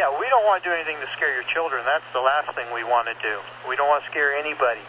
Yeah, 0.00 0.10
we 0.22 0.26
don't 0.32 0.46
want 0.48 0.58
to 0.62 0.68
do 0.68 0.74
anything 0.78 0.98
to 1.04 1.08
scare 1.16 1.32
your 1.38 1.46
children. 1.54 1.80
That's 1.92 2.08
the 2.18 2.24
last 2.30 2.48
thing 2.56 2.68
we 2.78 2.84
want 2.94 3.06
to 3.12 3.16
do. 3.28 3.34
We 3.70 3.74
don't 3.78 3.90
want 3.92 4.02
to 4.04 4.08
scare 4.12 4.30
anybody. 4.44 4.84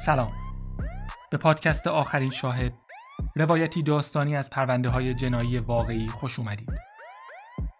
سلام 0.00 0.32
به 1.30 1.36
پادکست 1.36 1.86
آخرین 1.86 2.30
شاهد 2.30 2.72
روایتی 3.36 3.82
داستانی 3.82 4.36
از 4.36 4.50
پرونده 4.50 4.88
های 4.88 5.14
جنایی 5.14 5.58
واقعی 5.58 6.08
خوش 6.08 6.38
اومدید 6.38 6.70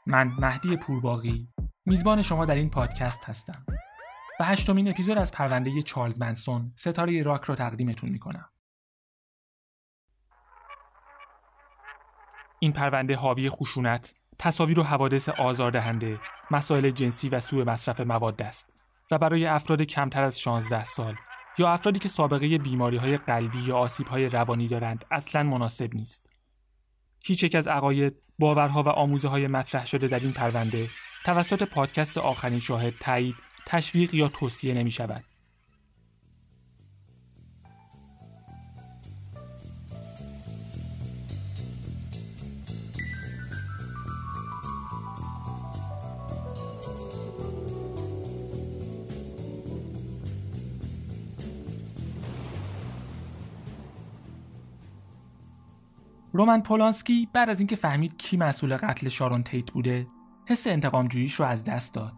من 0.06 0.32
مهدی 0.38 0.76
پورباغی 0.76 1.48
میزبان 1.86 2.22
شما 2.22 2.44
در 2.44 2.54
این 2.54 2.70
پادکست 2.70 3.24
هستم 3.24 3.66
و 4.40 4.44
هشتمین 4.44 4.88
اپیزود 4.88 5.18
از 5.18 5.32
پرونده 5.32 5.82
چارلز 5.82 6.20
منسون 6.20 6.72
ستاره 6.76 7.22
راک 7.22 7.44
رو 7.44 7.54
تقدیمتون 7.54 8.10
می‌کنم 8.10 8.50
این 12.64 12.72
پرونده 12.72 13.16
حاوی 13.16 13.50
خشونت 13.50 14.14
تصاویر 14.38 14.80
و 14.80 14.82
حوادث 14.82 15.28
آزاردهنده 15.28 16.20
مسائل 16.50 16.90
جنسی 16.90 17.28
و 17.28 17.40
سوء 17.40 17.64
مصرف 17.64 18.00
مواد 18.00 18.42
است 18.42 18.72
و 19.10 19.18
برای 19.18 19.46
افراد 19.46 19.82
کمتر 19.82 20.22
از 20.22 20.40
16 20.40 20.84
سال 20.84 21.14
یا 21.58 21.68
افرادی 21.68 21.98
که 21.98 22.08
سابقه 22.08 22.58
بیماری 22.58 22.96
های 22.96 23.16
قلبی 23.16 23.58
یا 23.58 23.76
آسیب 23.76 24.08
های 24.08 24.28
روانی 24.28 24.68
دارند 24.68 25.04
اصلا 25.10 25.42
مناسب 25.42 25.94
نیست. 25.94 26.26
هیچ 27.24 27.44
یک 27.44 27.54
از 27.54 27.68
عقاید، 27.68 28.14
باورها 28.38 28.82
و 28.82 28.88
آموزه 28.88 29.28
های 29.28 29.46
مطرح 29.46 29.86
شده 29.86 30.08
در 30.08 30.18
این 30.18 30.32
پرونده 30.32 30.88
توسط 31.24 31.62
پادکست 31.62 32.18
آخرین 32.18 32.58
شاهد 32.58 32.94
تایید، 33.00 33.34
تشویق 33.66 34.14
یا 34.14 34.28
توصیه 34.28 34.74
نمی 34.74 34.90
شود. 34.90 35.24
رومن 56.36 56.60
پولانسکی 56.60 57.28
بعد 57.32 57.50
از 57.50 57.60
اینکه 57.60 57.76
فهمید 57.76 58.18
کی 58.18 58.36
مسئول 58.36 58.76
قتل 58.76 59.08
شارون 59.08 59.42
تیت 59.42 59.72
بوده 59.72 60.06
حس 60.46 60.66
انتقام 60.66 61.08
جوییش 61.08 61.34
رو 61.34 61.46
از 61.46 61.64
دست 61.64 61.94
داد. 61.94 62.12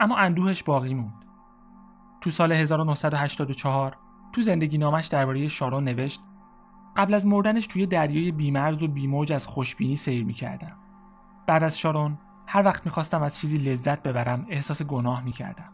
اما 0.00 0.16
اندوهش 0.16 0.62
باقی 0.62 0.94
موند. 0.94 1.24
تو 2.20 2.30
سال 2.30 2.52
1984 2.52 3.96
تو 4.32 4.42
زندگی 4.42 4.78
نامش 4.78 5.06
درباره 5.06 5.48
شارون 5.48 5.84
نوشت 5.84 6.20
قبل 6.96 7.14
از 7.14 7.26
مردنش 7.26 7.66
توی 7.66 7.86
دریای 7.86 8.32
بیمرز 8.32 8.82
و 8.82 8.88
بیموج 8.88 9.32
از 9.32 9.46
خوشبینی 9.46 9.96
سیر 9.96 10.24
می‌کردم. 10.24 10.76
بعد 11.46 11.64
از 11.64 11.78
شارون 11.78 12.18
هر 12.46 12.64
وقت 12.64 12.86
می‌خواستم 12.86 13.22
از 13.22 13.38
چیزی 13.38 13.56
لذت 13.56 14.02
ببرم 14.02 14.46
احساس 14.48 14.82
گناه 14.82 15.24
می‌کردم. 15.24 15.72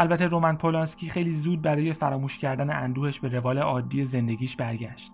البته 0.00 0.26
رومن 0.26 0.56
پولانسکی 0.56 1.10
خیلی 1.10 1.32
زود 1.32 1.62
برای 1.62 1.92
فراموش 1.92 2.38
کردن 2.38 2.70
اندوهش 2.70 3.20
به 3.20 3.28
روال 3.28 3.58
عادی 3.58 4.04
زندگیش 4.04 4.56
برگشت. 4.56 5.12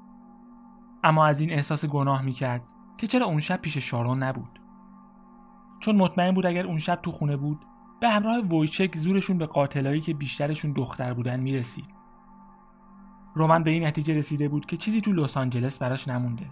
اما 1.04 1.26
از 1.26 1.40
این 1.40 1.52
احساس 1.52 1.86
گناه 1.86 2.22
می‌کرد 2.22 2.62
که 2.98 3.06
چرا 3.06 3.26
اون 3.26 3.40
شب 3.40 3.56
پیش 3.56 3.78
شارون 3.78 4.22
نبود. 4.22 4.60
چون 5.80 5.96
مطمئن 5.96 6.32
بود 6.32 6.46
اگر 6.46 6.66
اون 6.66 6.78
شب 6.78 6.98
تو 7.02 7.12
خونه 7.12 7.36
بود 7.36 7.64
به 8.00 8.08
همراه 8.08 8.40
ویچک 8.40 8.96
زورشون 8.96 9.38
به 9.38 9.46
قاتلایی 9.46 10.00
که 10.00 10.14
بیشترشون 10.14 10.72
دختر 10.72 11.14
بودن 11.14 11.40
می‌رسید. 11.40 11.94
رومن 13.34 13.62
به 13.62 13.70
این 13.70 13.86
نتیجه 13.86 14.14
رسیده 14.14 14.48
بود 14.48 14.66
که 14.66 14.76
چیزی 14.76 15.00
تو 15.00 15.12
لس 15.12 15.36
آنجلس 15.36 15.78
براش 15.78 16.08
نمونده. 16.08 16.46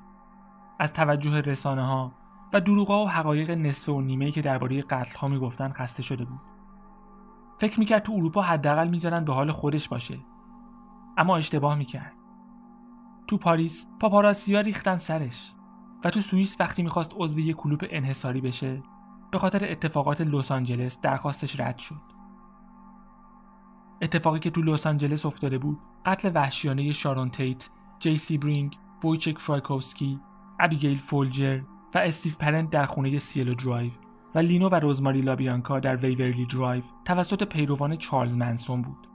از 0.78 0.92
توجه 0.92 1.40
رسانه 1.40 1.86
ها 1.86 2.12
و 2.52 2.60
دروغا 2.60 3.04
و 3.04 3.08
حقایق 3.08 3.50
نصف 3.50 3.88
و 3.88 4.00
نیمه‌ای 4.00 4.32
که 4.32 4.42
درباره 4.42 4.82
قتل 4.82 5.18
ها 5.18 5.28
می‌گفتن 5.28 5.68
خسته 5.68 6.02
شده 6.02 6.24
بود. 6.24 6.53
فکر 7.58 7.80
می‌کرد 7.80 8.02
تو 8.02 8.12
اروپا 8.12 8.42
حداقل 8.42 8.88
می‌ذارن 8.88 9.24
به 9.24 9.32
حال 9.32 9.50
خودش 9.50 9.88
باشه. 9.88 10.18
اما 11.16 11.36
اشتباه 11.36 11.74
می‌کرد. 11.74 12.12
تو 13.26 13.36
پاریس 13.36 13.86
پاپاراتزیا 14.00 14.60
ریختن 14.60 14.98
سرش 14.98 15.54
و 16.04 16.10
تو 16.10 16.20
سوئیس 16.20 16.56
وقتی 16.60 16.82
می‌خواست 16.82 17.12
عضو 17.16 17.38
یک 17.38 17.56
کلوب 17.56 17.80
انحصاری 17.90 18.40
بشه 18.40 18.82
به 19.30 19.38
خاطر 19.38 19.70
اتفاقات 19.70 20.20
لس 20.20 20.52
آنجلس 20.52 21.00
درخواستش 21.00 21.60
رد 21.60 21.78
شد. 21.78 22.00
اتفاقی 24.02 24.38
که 24.38 24.50
تو 24.50 24.62
لس 24.62 24.86
آنجلس 24.86 25.26
افتاده 25.26 25.58
بود 25.58 25.78
قتل 26.06 26.30
وحشیانه 26.34 26.92
شارون 26.92 27.30
تیت 27.30 27.70
جی 27.98 28.38
سیبرینگ 28.38 28.78
وویچک 29.04 29.38
فرایکوفسکی 29.38 30.20
ابیگیل 30.60 30.98
فولجر 30.98 31.60
و 31.94 31.98
استیو 31.98 32.32
پرنت 32.38 32.70
در 32.70 32.84
خونه 32.84 33.18
سیلو 33.18 33.54
درایو. 33.54 33.90
و 34.34 34.38
لینو 34.38 34.68
و 34.68 34.74
روزماری 34.74 35.20
لابیانکا 35.20 35.80
در 35.80 35.96
ویورلی 35.96 36.46
درایو 36.46 36.82
توسط 37.04 37.42
پیروان 37.42 37.96
چارلز 37.96 38.36
منسون 38.36 38.82
بود 38.82 39.08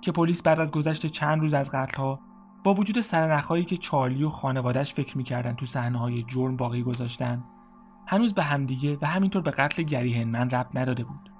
که 0.00 0.12
پلیس 0.12 0.42
بعد 0.42 0.60
از 0.60 0.70
گذشت 0.70 1.06
چند 1.06 1.40
روز 1.40 1.54
از 1.54 1.70
قتلها 1.70 2.20
با 2.64 2.74
وجود 2.74 3.00
سرنخهایی 3.00 3.64
که 3.64 3.76
چارلی 3.76 4.24
و 4.24 4.28
خانوادش 4.28 4.94
فکر 4.94 5.16
می‌کردن 5.16 5.54
تو 5.54 5.66
صحنه‌های 5.66 6.22
جرم 6.22 6.56
باقی 6.56 6.82
گذاشتن 6.82 7.44
هنوز 8.06 8.34
به 8.34 8.42
همدیگه 8.42 8.98
و 9.02 9.06
همینطور 9.06 9.42
به 9.42 9.50
قتل 9.50 9.82
گری 9.82 10.14
هنمن 10.14 10.50
ربط 10.50 10.76
نداده 10.76 11.04
بود. 11.04 11.32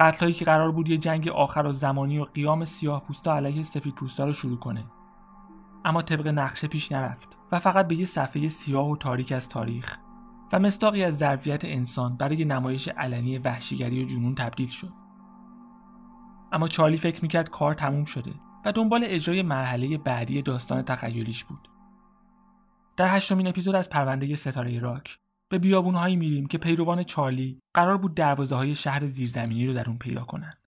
قتلهایی 0.00 0.34
که 0.34 0.44
قرار 0.44 0.72
بود 0.72 0.88
یه 0.88 0.98
جنگ 0.98 1.28
آخرالزمانی 1.28 2.18
و 2.18 2.24
قیام 2.24 2.64
سیاه 2.64 3.02
پوستا 3.02 3.36
علیه 3.36 3.62
سفید 3.62 3.94
پوستا 3.94 4.24
رو 4.24 4.32
شروع 4.32 4.58
کنه. 4.58 4.84
اما 5.84 6.02
طبق 6.02 6.28
نقشه 6.28 6.68
پیش 6.68 6.92
نرفت 6.92 7.28
و 7.52 7.58
فقط 7.58 7.88
به 7.88 7.94
یه 7.94 8.04
صفحه 8.04 8.48
سیاه 8.48 8.90
و 8.90 8.96
تاریک 8.96 9.32
از 9.32 9.48
تاریخ 9.48 9.98
و 10.52 10.58
مستاقی 10.58 11.04
از 11.04 11.18
ظرفیت 11.18 11.64
انسان 11.64 12.16
برای 12.16 12.44
نمایش 12.44 12.88
علنی 12.88 13.38
وحشیگری 13.38 14.04
و 14.04 14.08
جنون 14.08 14.34
تبدیل 14.34 14.68
شد 14.68 14.92
اما 16.52 16.68
چارلی 16.68 16.96
فکر 16.96 17.22
می‌کرد 17.22 17.50
کار 17.50 17.74
تموم 17.74 18.04
شده 18.04 18.32
و 18.64 18.72
دنبال 18.72 19.04
اجرای 19.04 19.42
مرحله 19.42 19.98
بعدی 19.98 20.42
داستان 20.42 20.82
تخیلیش 20.82 21.44
بود 21.44 21.68
در 22.96 23.16
هشتمین 23.16 23.46
اپیزود 23.46 23.74
از 23.74 23.90
پرونده 23.90 24.36
ستاره 24.36 24.80
راک 24.80 25.18
به 25.48 25.58
بیابونهایی 25.58 26.16
میریم 26.16 26.46
که 26.46 26.58
پیروان 26.58 27.02
چارلی 27.02 27.60
قرار 27.74 27.98
بود 27.98 28.14
دروازه 28.14 28.56
های 28.56 28.74
شهر 28.74 29.06
زیرزمینی 29.06 29.66
رو 29.66 29.72
در 29.74 29.88
اون 29.88 29.98
پیدا 29.98 30.24
کنند. 30.24 30.61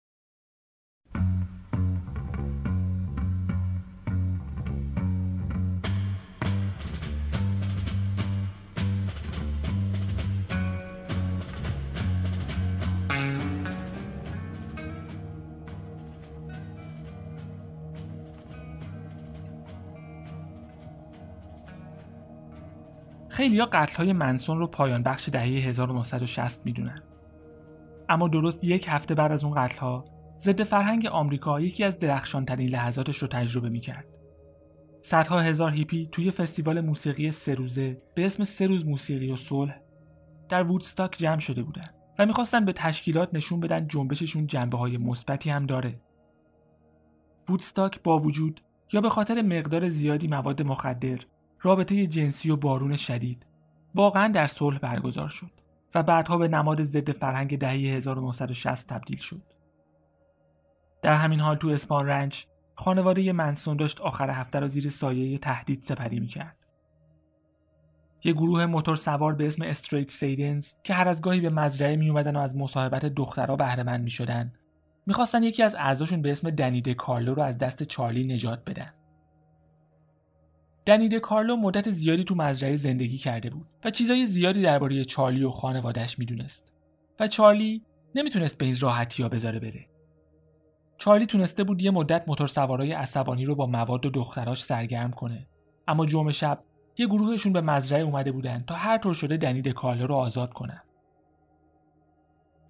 خیلی 23.35 23.61
ها 23.61 23.67
قتل 23.73 23.97
های 23.97 24.13
منسون 24.13 24.59
رو 24.59 24.67
پایان 24.67 25.03
بخش 25.03 25.29
دهه 25.29 25.43
1960 25.43 26.67
می‌دونن. 26.67 27.03
اما 28.09 28.29
درست 28.29 28.65
یک 28.65 28.87
هفته 28.89 29.15
بعد 29.15 29.33
از 29.33 29.45
اون 29.45 29.55
قتل 29.55 29.79
ها 29.79 30.05
ضد 30.39 30.63
فرهنگ 30.63 31.07
آمریکا 31.07 31.61
یکی 31.61 31.85
از 31.85 31.99
درخشانترین 31.99 32.69
لحظاتش 32.69 33.19
رو 33.19 33.29
تجربه 33.29 33.69
می‌کرد. 33.69 34.07
صدها 35.03 35.41
هزار 35.41 35.71
هیپی 35.71 36.09
توی 36.13 36.31
فستیوال 36.31 36.81
موسیقی 36.81 37.31
سه 37.31 37.55
روزه 37.55 38.03
به 38.15 38.27
اسم 38.27 38.45
سه 38.45 38.67
روز 38.67 38.87
موسیقی 38.87 39.31
و 39.31 39.37
صلح 39.37 39.81
در 40.49 40.63
وودستاک 40.63 41.17
جمع 41.19 41.41
شده 41.41 41.63
بودن 41.63 41.91
و 42.19 42.27
می‌خواستن 42.27 42.65
به 42.65 42.73
تشکیلات 42.73 43.29
نشون 43.33 43.61
بدن 43.61 43.89
جنبششون 43.89 44.47
جنبه 44.47 44.79
های 44.79 44.97
مثبتی 44.97 45.51
هم 45.51 45.67
داره. 45.67 46.01
وودستاک 47.49 48.03
با 48.03 48.19
وجود 48.19 48.61
یا 48.93 49.01
به 49.01 49.09
خاطر 49.09 49.43
مقدار 49.43 49.89
زیادی 49.89 50.27
مواد 50.27 50.63
مخدر 50.63 51.19
رابطه 51.65 52.07
جنسی 52.07 52.51
و 52.51 52.57
بارون 52.57 52.97
شدید 52.97 53.47
واقعا 53.95 54.29
در 54.29 54.47
صلح 54.47 54.79
برگزار 54.79 55.29
شد 55.29 55.51
و 55.95 56.03
بعدها 56.03 56.39
به 56.39 56.49
نماد 56.49 56.83
ضد 56.83 57.11
فرهنگ 57.11 57.59
دهه 57.59 57.73
1960 57.73 58.89
تبدیل 58.89 59.19
شد. 59.19 59.43
در 61.03 61.15
همین 61.15 61.41
حال 61.41 61.57
تو 61.57 61.69
اسپان 61.69 62.07
رنچ 62.07 62.45
خانواده 62.75 63.33
منسون 63.33 63.77
داشت 63.77 64.01
آخر 64.01 64.31
هفته 64.31 64.61
را 64.61 64.69
زیر 64.69 64.91
سایه 64.91 65.39
تهدید 65.39 65.83
سپری 65.83 66.21
می‌کرد. 66.21 66.57
یه 68.25 68.33
گروه 68.33 68.67
موتور 68.67 68.97
سوار 68.97 69.35
به 69.35 69.47
اسم 69.47 69.63
استریت 69.63 70.11
سیدنز 70.11 70.73
که 70.83 70.95
هر 70.95 71.09
از 71.09 71.23
گاهی 71.23 71.41
به 71.41 71.51
مزرعه 71.51 71.97
می 71.97 72.11
اومدن 72.11 72.37
و 72.37 72.39
از 72.39 72.57
مصاحبت 72.57 73.07
دخترها 73.07 73.57
بهره 73.57 73.83
مند 73.83 74.05
می 74.05 74.51
می‌خواستن 75.07 75.43
یکی 75.43 75.63
از 75.63 75.75
اعضاشون 75.75 76.23
به 76.23 76.31
اسم 76.31 76.51
دنیده 76.51 76.95
کارلو 76.95 77.35
رو 77.35 77.43
از 77.43 77.59
دست 77.59 77.83
چارلی 77.83 78.35
نجات 78.35 78.65
بدن. 78.65 78.93
دنیده 80.87 81.21
کارلو 81.21 81.57
مدت 81.57 81.91
زیادی 81.91 82.25
تو 82.25 82.35
مزرعه 82.35 82.77
زندگی 82.77 83.19
کرده 83.19 83.51
بود 83.51 83.67
و 83.85 83.91
چیزای 83.91 84.27
زیادی 84.27 84.63
درباره 84.63 85.05
چارلی 85.05 85.45
و 85.45 85.51
خانوادش 85.51 86.19
می‌دونست 86.19 86.73
و 87.21 87.29
چارلی 87.29 87.83
نمی‌تونست 88.15 88.59
به 88.59 88.65
این 88.65 88.77
راحتی 88.81 89.23
ها 89.23 89.29
بذاره 89.29 89.59
بره 89.59 89.87
چارلی 90.99 91.27
تونسته 91.27 91.65
بود 91.65 91.83
یه 91.83 91.91
مدت 91.91 92.29
موتور 92.29 92.47
سوارای 92.47 92.93
عصبانی 92.93 93.45
رو 93.45 93.55
با 93.55 93.67
مواد 93.67 94.07
و 94.07 94.11
دختراش 94.11 94.65
سرگرم 94.65 95.11
کنه 95.11 95.47
اما 95.89 96.07
جمعه 96.07 96.33
شب 96.33 96.65
یه 96.99 97.07
گروهشون 97.07 97.53
به 97.53 97.61
مزرعه 97.61 98.03
اومده 98.03 98.33
بودن 98.33 98.65
تا 98.67 98.75
هر 98.75 98.99
طور 98.99 99.15
شده 99.15 99.37
دنی 99.37 99.63
دکارلو 99.63 100.07
رو 100.07 100.15
آزاد 100.15 100.53
کنن. 100.53 100.83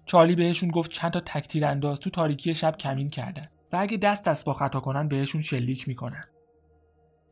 چارلی 0.05 0.35
بهشون 0.35 0.71
گفت 0.71 0.91
چند 0.91 1.11
تا 1.11 1.19
تکتیر 1.19 1.65
انداز 1.65 1.99
تو 1.99 2.09
تاریکی 2.09 2.53
شب 2.53 2.77
کمین 2.77 3.09
کردن 3.09 3.47
و 3.73 3.77
اگه 3.79 3.97
دست 3.97 4.23
دست 4.23 4.45
با 4.45 4.53
خطا 4.53 4.79
کنن 4.79 5.07
بهشون 5.07 5.41
شلیک 5.41 5.87
می‌کنن. 5.87 6.23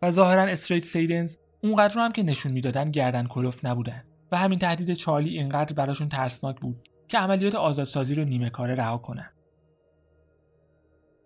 و 0.03 0.11
ظاهرا 0.11 0.43
استریت 0.43 0.83
سیدنز 0.83 1.37
اونقدر 1.63 1.95
رو 1.95 2.01
هم 2.01 2.11
که 2.11 2.23
نشون 2.23 2.51
می‌دادن 2.51 2.91
گردن 2.91 3.27
کلوف 3.27 3.65
نبودن. 3.65 4.03
و 4.31 4.37
همین 4.37 4.59
تهدید 4.59 4.93
چارلی 4.93 5.37
اینقدر 5.37 5.73
براشون 5.73 6.09
ترسناک 6.09 6.59
بود 6.59 6.89
که 7.07 7.17
عملیات 7.17 7.55
آزادسازی 7.55 8.13
رو 8.13 8.23
نیمه 8.23 8.49
کاره 8.49 8.75
رها 8.75 8.97
کنن. 8.97 9.29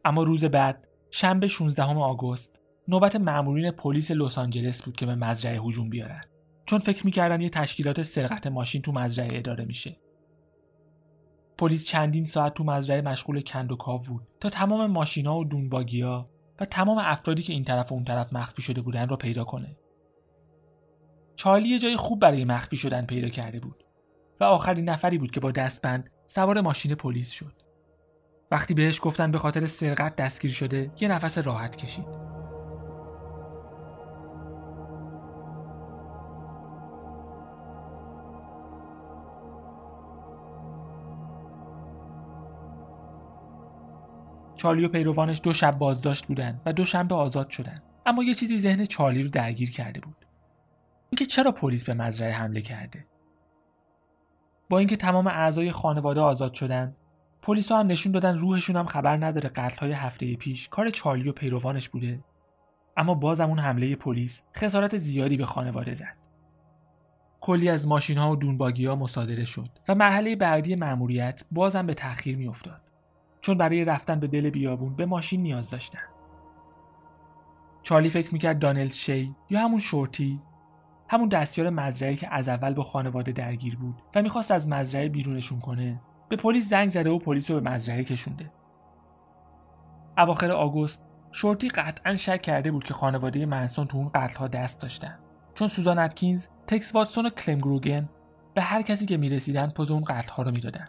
اما 0.06 0.24
روز 0.24 0.45
بعد 0.45 0.88
شنبه 1.12 1.47
16 1.47 1.83
آگوست 1.83 2.59
نوبت 2.88 3.15
مامورین 3.15 3.71
پلیس 3.71 4.12
لس 4.12 4.38
آنجلس 4.38 4.83
بود 4.83 4.95
که 4.95 5.06
به 5.06 5.15
مزرعه 5.15 5.62
هجوم 5.62 5.89
بیارن. 5.89 6.24
چون 6.65 6.79
فکر 6.79 7.06
می‌کردن 7.06 7.41
یه 7.41 7.50
تشکیلات 7.50 8.01
سرقت 8.01 8.47
ماشین 8.47 8.81
تو 8.81 8.91
مزرعه 8.91 9.38
اداره 9.38 9.65
میشه. 9.65 9.97
پلیس 11.57 11.88
چندین 11.88 12.25
ساعت 12.25 12.53
تو 12.53 12.63
مزرعه 12.63 13.01
مشغول 13.01 13.41
کند 13.41 13.71
و 13.71 13.75
کاو 13.75 14.01
بود 14.01 14.27
تا 14.39 14.50
تمام 14.50 14.91
ماشینا 14.91 15.39
و 15.39 15.45
دونباگیا 15.45 16.29
و 16.59 16.65
تمام 16.65 16.98
افرادی 16.98 17.44
که 17.44 17.54
این 17.54 17.63
طرف 17.63 17.92
و 17.92 17.95
اون 17.95 18.04
طرف 18.04 18.33
مخفی 18.33 18.62
شده 18.62 18.81
بودن 18.81 19.09
را 19.09 19.18
پیدا 19.18 19.44
کنه. 19.44 19.77
چارلی 21.36 21.80
جای 21.80 21.98
خوب 21.98 22.19
برای 22.19 22.45
مخفی 22.45 22.77
شدن 22.77 23.06
پیدا 23.06 23.30
کرده 23.30 23.59
بود 23.59 23.83
و 24.39 24.44
آخرین 24.44 24.89
نفری 24.89 25.18
بود 25.18 25.31
که 25.31 25.39
با 25.39 25.51
دستبند 25.51 26.09
سوار 26.27 26.62
ماشین 26.62 26.95
پلیس 26.95 27.31
شد. 27.31 27.54
وقتی 28.51 28.74
بهش 28.74 29.00
گفتن 29.04 29.31
به 29.31 29.38
خاطر 29.38 29.65
سرقت 29.65 30.15
دستگیر 30.15 30.51
شده 30.51 30.92
یه 31.00 31.07
نفس 31.07 31.38
راحت 31.38 31.75
کشید. 31.75 32.07
چارلی 44.57 44.86
و 44.86 44.89
پیروانش 44.89 45.42
دو 45.44 45.54
شب 45.54 45.77
بازداشت 45.77 46.25
بودن 46.25 46.62
و 46.65 46.74
دو 46.74 46.86
شنبه 46.86 47.15
آزاد 47.15 47.50
شدن. 47.50 47.81
اما 48.06 48.24
یه 48.24 48.33
چیزی 48.33 48.59
ذهن 48.59 48.86
چارلی 48.86 49.24
رو 49.24 49.30
درگیر 49.30 49.71
کرده 49.71 50.00
بود. 50.00 50.25
اینکه 51.09 51.25
چرا 51.25 51.51
پلیس 51.51 51.83
به 51.83 51.94
مزرعه 51.94 52.33
حمله 52.33 52.62
کرده؟ 52.62 53.06
با 54.69 54.80
اینکه 54.80 54.95
تمام 54.95 55.27
اعضای 55.27 55.71
خانواده 55.71 56.21
آزاد 56.21 56.54
شدن 56.54 56.95
پلیس 57.42 57.71
هم 57.71 57.88
نشون 57.88 58.12
دادن 58.12 58.38
روحشون 58.38 58.75
هم 58.75 58.86
خبر 58.86 59.25
نداره 59.25 59.50
قتل 59.50 59.80
های 59.80 59.92
هفته 59.92 60.36
پیش 60.36 60.69
کار 60.69 60.89
چارلی 60.89 61.30
و 61.30 61.31
پیروانش 61.31 61.89
بوده. 61.89 62.24
اما 62.98 63.13
بازم 63.13 63.50
اون 63.50 63.60
حمله 63.60 63.95
پلیس 63.95 64.42
خسارت 64.56 64.98
زیادی 64.98 65.38
به 65.38 65.45
خانواده 65.45 65.94
زد. 65.94 66.18
کلی 67.42 67.69
از 67.69 67.88
ماشین 67.88 68.18
ها 68.18 68.31
و 68.31 68.36
دونباگی 68.36 68.86
ها 68.86 68.95
مصادره 68.95 69.45
شد 69.45 69.69
و 69.88 69.95
مرحله 69.95 70.36
بعدی 70.36 70.75
مأموریت 70.75 71.44
بازم 71.51 71.86
به 71.86 71.94
تأخیر 71.94 72.38
میافتاد. 72.38 72.81
چون 73.47 73.57
برای 73.57 73.85
رفتن 73.85 74.19
به 74.19 74.27
دل 74.27 74.49
بیابون 74.49 74.95
به 74.95 75.05
ماشین 75.05 75.41
نیاز 75.41 75.69
داشتن. 75.69 75.99
چارلی 77.83 78.09
فکر 78.09 78.33
می‌کرد 78.33 78.59
دانل 78.59 78.88
شی 78.88 79.35
یا 79.49 79.59
همون 79.59 79.79
شورتی 79.79 80.41
همون 81.09 81.29
دستیار 81.29 81.69
مزرعه 81.69 82.15
که 82.15 82.33
از 82.33 82.49
اول 82.49 82.73
با 82.73 82.83
خانواده 82.83 83.31
درگیر 83.31 83.75
بود 83.75 84.01
و 84.15 84.21
می‌خواست 84.21 84.51
از 84.51 84.67
مزرعه 84.67 85.09
بیرونشون 85.09 85.59
کنه 85.59 86.01
به 86.29 86.35
پلیس 86.35 86.69
زنگ 86.69 86.89
زده 86.89 87.09
و 87.09 87.19
پلیس 87.19 87.51
رو 87.51 87.61
به 87.61 87.69
مزرعه 87.69 88.03
کشونده. 88.03 88.51
اواخر 90.17 90.51
آگوست 90.51 91.03
شورتی 91.31 91.69
قطعا 91.69 92.15
شک 92.15 92.41
کرده 92.41 92.71
بود 92.71 92.83
که 92.83 92.93
خانواده 92.93 93.45
منسون 93.45 93.88
تو 93.88 93.97
اون 93.97 94.09
قتلها 94.15 94.47
دست 94.47 94.81
داشتن. 94.81 95.19
چون 95.55 95.67
سوزان 95.67 96.00
اتکینز 96.00 96.47
تکس 96.67 96.95
واتسون 96.95 97.25
و 97.25 97.29
کلم 97.29 97.57
گروگن 97.57 98.09
به 98.53 98.61
هر 98.61 98.81
کسی 98.81 99.05
که 99.05 99.17
می‌رسیدن 99.17 99.69
پوز 99.69 99.91
اون 99.91 100.03
قتلها 100.03 100.43
رو 100.43 100.51
می‌دادن. 100.51 100.85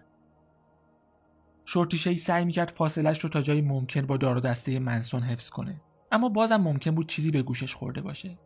شورتیشی 1.71 2.17
سعی 2.17 2.45
می‌کرد 2.45 2.73
فاصلش 2.77 3.21
رو 3.21 3.29
تا 3.29 3.41
جایی 3.41 3.61
ممکن 3.61 4.07
با 4.07 4.17
دار 4.17 4.37
و 4.37 4.41
دسته 4.41 4.79
منسون 4.79 5.23
حفظ 5.23 5.51
کنه. 5.51 5.81
اما 6.13 6.29
بازم 6.29 6.57
ممکن 6.57 6.91
بود 6.91 7.09
چیزی 7.09 7.31
به 7.31 7.43
گوشش 7.43 7.75
خورده 7.75 8.01
باشه. 8.01 8.39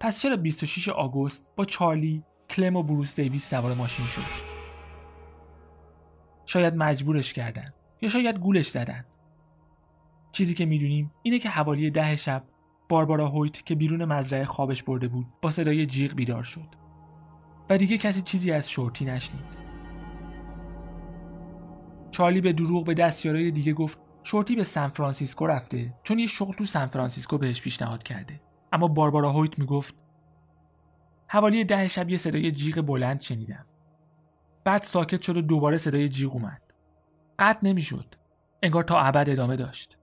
پس 0.00 0.22
چرا 0.22 0.36
26 0.36 0.88
آگوست 0.88 1.46
با 1.56 1.64
چارلی 1.64 2.22
کلم 2.50 2.76
و 2.76 2.82
بروس 2.82 3.20
دیویس 3.20 3.50
سوار 3.50 3.74
ماشین 3.74 4.06
شد؟ 4.06 4.20
شاید 6.46 6.74
مجبورش 6.76 7.32
کردن 7.32 7.68
یا 8.00 8.08
شاید 8.08 8.38
گولش 8.38 8.68
زدن. 8.68 9.04
چیزی 10.32 10.54
که 10.54 10.66
می‌دونیم 10.66 11.12
اینه 11.22 11.38
که 11.38 11.48
حوالی 11.48 11.90
ده 11.90 12.16
شب 12.16 12.44
باربارا 12.88 13.28
هویت 13.28 13.66
که 13.66 13.74
بیرون 13.74 14.04
مزرعه 14.04 14.44
خوابش 14.44 14.82
برده 14.82 15.08
بود 15.08 15.26
با 15.42 15.50
صدای 15.50 15.86
جیغ 15.86 16.14
بیدار 16.14 16.42
شد. 16.42 16.68
و 17.70 17.78
دیگه 17.78 17.98
کسی 17.98 18.22
چیزی 18.22 18.52
از 18.52 18.70
شورتی 18.70 19.04
نشنید. 19.04 19.63
چارلی 22.14 22.40
به 22.40 22.52
دروغ 22.52 22.84
به 22.84 22.94
دستیارای 22.94 23.50
دیگه 23.50 23.72
گفت 23.72 23.98
شورتی 24.22 24.56
به 24.56 24.64
سان 24.64 24.88
فرانسیسکو 24.88 25.46
رفته 25.46 25.94
چون 26.02 26.18
یه 26.18 26.26
شغل 26.26 26.52
تو 26.52 26.64
سان 26.64 26.86
فرانسیسکو 26.86 27.38
بهش 27.38 27.62
پیشنهاد 27.62 28.02
کرده. 28.02 28.40
اما 28.72 28.88
باربارا 28.88 29.32
هویت 29.32 29.58
می‌گفت 29.58 29.94
حوالی 31.28 31.64
ده 31.64 31.88
شب 31.88 32.10
یه 32.10 32.16
صدای 32.16 32.52
جیغ 32.52 32.80
بلند 32.80 33.20
شنیدم. 33.20 33.66
بعد 34.64 34.82
ساکت 34.82 35.22
شد 35.22 35.36
و 35.36 35.42
دوباره 35.42 35.76
صدای 35.76 36.08
جیغ 36.08 36.34
اومد. 36.34 36.62
قطع 37.38 37.60
نمی‌شد. 37.62 38.14
انگار 38.62 38.84
تا 38.84 39.00
ابد 39.00 39.30
ادامه 39.30 39.56
داشت. 39.56 39.98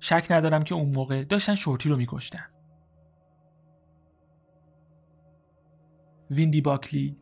شک 0.00 0.26
ندارم 0.30 0.62
که 0.62 0.74
اون 0.74 0.92
موقع 0.94 1.24
داشتن 1.24 1.54
شورتی 1.54 1.88
رو 1.88 1.96
میکشتن. 1.96 2.46
ویندی 6.30 6.60
باکلی 6.60 7.21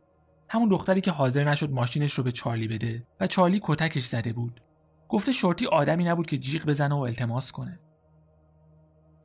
همون 0.51 0.69
دختری 0.69 1.01
که 1.01 1.11
حاضر 1.11 1.43
نشد 1.43 1.71
ماشینش 1.71 2.13
رو 2.13 2.23
به 2.23 2.31
چارلی 2.31 2.67
بده 2.67 3.07
و 3.19 3.27
چارلی 3.27 3.59
کتکش 3.63 4.05
زده 4.05 4.33
بود. 4.33 4.61
گفته 5.09 5.31
شورتی 5.31 5.65
آدمی 5.65 6.03
نبود 6.03 6.27
که 6.27 6.37
جیغ 6.37 6.65
بزنه 6.65 6.95
و 6.95 6.99
التماس 6.99 7.51
کنه. 7.51 7.79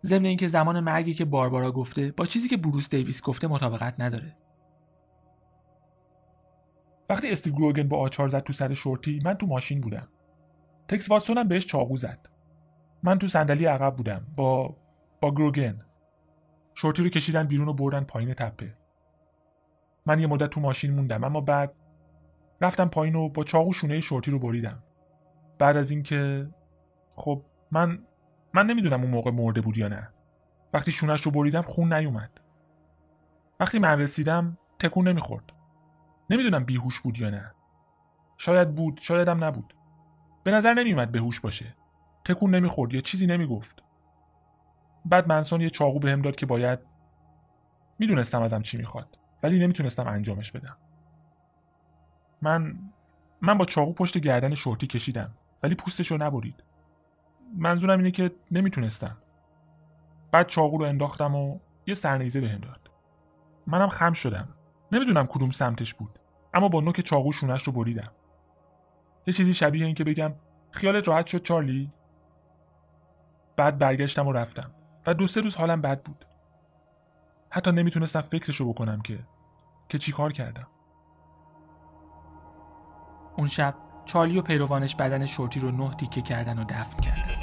ضمن 0.04 0.24
اینکه 0.24 0.46
زمان 0.46 0.80
مرگی 0.80 1.14
که 1.14 1.24
باربارا 1.24 1.72
گفته 1.72 2.12
با 2.16 2.26
چیزی 2.26 2.48
که 2.48 2.56
بروس 2.56 2.88
دیویس 2.88 3.22
گفته 3.22 3.46
مطابقت 3.46 3.94
نداره. 3.98 4.36
وقتی 7.10 7.30
استیو 7.30 7.54
گروگن 7.54 7.88
با 7.88 7.98
آچار 7.98 8.28
زد 8.28 8.42
تو 8.42 8.52
سر 8.52 8.74
شورتی 8.74 9.20
من 9.24 9.34
تو 9.34 9.46
ماشین 9.46 9.80
بودم. 9.80 10.08
تکس 10.88 11.10
واتسون 11.10 11.38
هم 11.38 11.48
بهش 11.48 11.66
چاقو 11.66 11.96
زد. 11.96 12.28
من 13.02 13.18
تو 13.18 13.26
صندلی 13.26 13.64
عقب 13.64 13.96
بودم 13.96 14.26
با 14.36 14.76
با 15.20 15.30
گروگن. 15.30 15.84
شورتی 16.74 17.02
رو 17.02 17.08
کشیدن 17.08 17.44
بیرون 17.44 17.68
و 17.68 17.72
بردن 17.72 18.04
پایین 18.04 18.34
تپه. 18.34 18.85
من 20.06 20.20
یه 20.20 20.26
مدت 20.26 20.50
تو 20.50 20.60
ماشین 20.60 20.94
موندم 20.94 21.24
اما 21.24 21.40
بعد 21.40 21.74
رفتم 22.60 22.88
پایین 22.88 23.14
و 23.14 23.28
با 23.28 23.44
چاقو 23.44 23.72
شونه 23.72 24.00
شورتی 24.00 24.30
رو 24.30 24.38
بریدم. 24.38 24.82
بعد 25.58 25.76
از 25.76 25.90
اینکه 25.90 26.48
خب 27.14 27.42
من 27.70 27.98
من 28.54 28.66
نمی‌دونم 28.66 29.00
اون 29.02 29.10
موقع 29.10 29.30
مرده 29.30 29.60
بود 29.60 29.78
یا 29.78 29.88
نه. 29.88 30.08
وقتی 30.72 30.92
شونش 30.92 31.20
رو 31.20 31.30
بریدم 31.30 31.62
خون 31.62 31.92
نیومد. 31.92 32.30
وقتی 33.60 33.78
من 33.78 34.00
رسیدم 34.00 34.58
تکون 34.78 35.08
نمی‌خورد. 35.08 35.52
نمی‌دونم 36.30 36.64
بیهوش 36.64 37.00
بود 37.00 37.18
یا 37.18 37.30
نه. 37.30 37.52
شاید 38.36 38.74
بود 38.74 38.98
شایدم 39.02 39.44
نبود. 39.44 39.74
به 40.44 40.50
نظر 40.50 40.74
نمیومد 40.74 41.12
بهوش 41.12 41.40
باشه. 41.40 41.74
تکون 42.24 42.54
نمی‌خورد 42.54 42.94
یا 42.94 43.00
چیزی 43.00 43.26
نمی‌گفت. 43.26 43.82
بعد 45.04 45.28
منسون 45.28 45.60
یه 45.60 45.70
چاقو 45.70 45.98
بهم 45.98 46.22
داد 46.22 46.36
که 46.36 46.46
باید 46.46 46.78
می‌دونستم 47.98 48.42
ازم 48.42 48.62
چی 48.62 48.76
می‌خواد. 48.76 49.18
ولی 49.42 49.58
نمی‌تونستم 49.58 50.06
انجامش 50.06 50.52
بدم. 50.52 50.76
من 52.42 52.78
من 53.42 53.58
با 53.58 53.64
چاقو 53.64 53.92
پشت 53.92 54.18
گردن 54.18 54.54
شورتی 54.54 54.86
کشیدم 54.86 55.34
ولی 55.62 55.74
پوستش 55.74 56.10
رو 56.10 56.16
نبرید. 56.16 56.64
منظورم 57.56 57.98
اینه 57.98 58.10
که 58.10 58.30
نمی‌تونستم. 58.50 59.16
بعد 60.32 60.46
چاقو 60.46 60.78
رو 60.78 60.84
انداختم 60.84 61.34
و 61.34 61.58
یه 61.86 61.94
سرنیزه 61.94 62.40
بهم 62.40 62.58
داد. 62.58 62.90
منم 63.66 63.88
خم 63.88 64.12
شدم. 64.12 64.48
نمی‌دونم 64.92 65.26
کدوم 65.26 65.50
سمتش 65.50 65.94
بود 65.94 66.18
اما 66.54 66.68
با 66.68 66.80
نوک 66.80 67.00
چاقو 67.00 67.32
شونش 67.32 67.62
رو 67.62 67.72
بریدم. 67.72 68.12
یه 69.26 69.34
چیزی 69.34 69.54
شبیه 69.54 69.86
این 69.86 69.94
که 69.94 70.04
بگم 70.04 70.34
خیالت 70.70 71.08
راحت 71.08 71.26
شد 71.26 71.42
چارلی؟ 71.42 71.92
بعد 73.56 73.78
برگشتم 73.78 74.26
و 74.26 74.32
رفتم. 74.32 74.70
و 75.06 75.14
دو 75.14 75.26
سه 75.26 75.40
روز 75.40 75.56
حالم 75.56 75.80
بد 75.80 76.02
بود. 76.02 76.25
حتی 77.56 77.72
نمی‌تونستم 77.72 78.20
فکرشو 78.20 78.68
بکنم 78.68 79.00
که 79.00 79.18
که 79.88 79.98
چی 79.98 80.12
کار 80.12 80.32
کردم. 80.32 80.66
اون 83.36 83.48
شب 83.48 83.74
چارلی 84.04 84.38
و 84.38 84.42
پیروانش 84.42 84.94
بدن 84.94 85.26
شورتی 85.26 85.60
رو 85.60 85.70
نه 85.70 85.90
تیکه 85.94 86.22
کردن 86.22 86.58
و 86.58 86.64
دفن 86.64 87.00
کردن. 87.00 87.35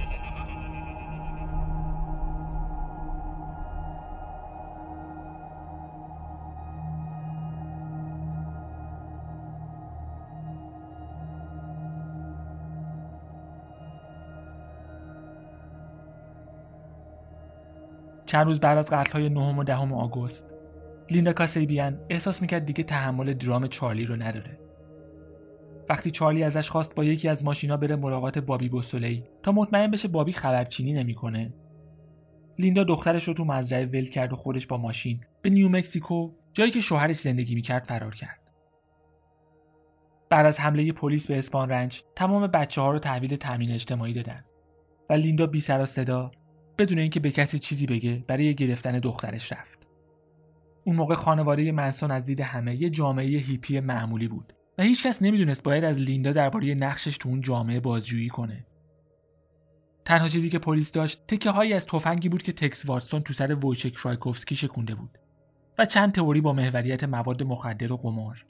چند 18.34 18.46
روز 18.46 18.60
بعد 18.60 18.78
از 18.78 18.90
قتل‌های 18.90 19.30
نهم 19.30 19.60
و 19.60 19.64
دهم 19.64 19.94
آگوست 19.94 20.54
لیندا 21.12 21.34
کاسیبیان 21.34 22.06
احساس 22.10 22.42
می‌کرد 22.42 22.66
دیگه 22.66 22.84
تحمل 22.84 23.34
درام 23.34 23.68
چارلی 23.68 24.06
رو 24.06 24.16
نداره. 24.16 24.60
وقتی 25.90 26.12
چارلی 26.12 26.44
ازش 26.44 26.70
خواست 26.70 26.96
با 26.96 27.04
یکی 27.04 27.30
از 27.30 27.46
ماشینا 27.46 27.78
بره 27.78 27.96
ملاقات 27.96 28.40
بابی 28.40 28.70
بوسولی 28.70 29.24
تا 29.44 29.52
مطمئن 29.52 29.92
بشه 29.92 30.08
بابی 30.08 30.32
خبرچینی 30.32 30.94
نمی‌کنه 30.94 31.54
لیندا 32.60 32.84
دخترش 32.84 33.24
رو 33.24 33.34
تو 33.34 33.46
مزرعه 33.46 33.86
ول 33.86 34.06
کرد 34.06 34.34
و 34.34 34.36
خودش 34.36 34.68
با 34.68 34.78
ماشین 34.78 35.22
به 35.42 35.50
نیومکسیکو 35.50 36.32
جایی 36.54 36.72
که 36.72 36.82
شوهرش 36.82 37.20
زندگی 37.20 37.56
می‌کرد 37.56 37.84
فرار 37.84 38.16
کرد. 38.16 38.40
بعد 40.30 40.46
از 40.46 40.60
حمله 40.60 40.92
پلیس 40.92 41.28
به 41.28 41.38
اسپان 41.38 41.70
رنج 41.70 42.04
تمام 42.16 42.48
بچه 42.48 42.82
ها 42.82 42.92
رو 42.92 43.00
تحویل 43.00 43.36
تامین 43.36 43.72
اجتماعی 43.72 44.14
دادن 44.14 44.46
و 45.10 45.14
لیندا 45.14 45.48
بی 45.48 45.60
سر 45.60 45.82
و 45.82 45.86
صدا 45.86 46.32
بدون 46.78 47.00
اینکه 47.00 47.20
به 47.20 47.32
کسی 47.32 47.60
چیزی 47.60 47.86
بگه 47.86 48.24
برای 48.28 48.56
گرفتن 48.56 49.00
دخترش 49.00 49.52
رفت. 49.52 49.88
اون 50.86 50.96
موقع 50.96 51.16
خانواده 51.16 51.72
منسون 51.72 52.12
از 52.12 52.26
دید 52.26 52.42
همه 52.42 52.76
یه 52.82 52.90
جامعه 52.90 53.26
هیپی 53.26 53.80
معمولی 53.80 54.28
بود 54.28 54.54
و 54.78 54.84
هیچکس 54.84 55.22
نمی‌دونست 55.22 55.64
باید 55.64 55.84
از 55.84 56.00
لیندا 56.00 56.32
درباره 56.32 56.74
نقشش 56.74 57.18
تو 57.18 57.30
اون 57.30 57.42
جامعه 57.42 57.80
بازجویی 57.80 58.30
کنه. 58.30 58.66
تنها 60.06 60.28
چیزی 60.28 60.50
که 60.50 60.60
پلیس 60.60 60.92
داشت 60.92 61.28
تکه 61.28 61.50
هایی 61.50 61.74
از 61.74 61.86
تفنگی 61.86 62.30
بود 62.30 62.44
که 62.44 62.52
تکس 62.52 62.86
واتسون 62.86 63.22
تو 63.22 63.34
سر 63.34 63.56
وویچک 63.56 63.98
فرایکوفسکی 63.98 64.56
شکونده 64.56 64.96
بود 64.96 65.18
و 65.78 65.86
چند 65.86 66.12
تئوری 66.12 66.42
با 66.42 66.54
محوریت 66.54 67.04
مواد 67.04 67.44
مخدر 67.44 67.94
و 67.94 67.98
قمار. 67.98 68.46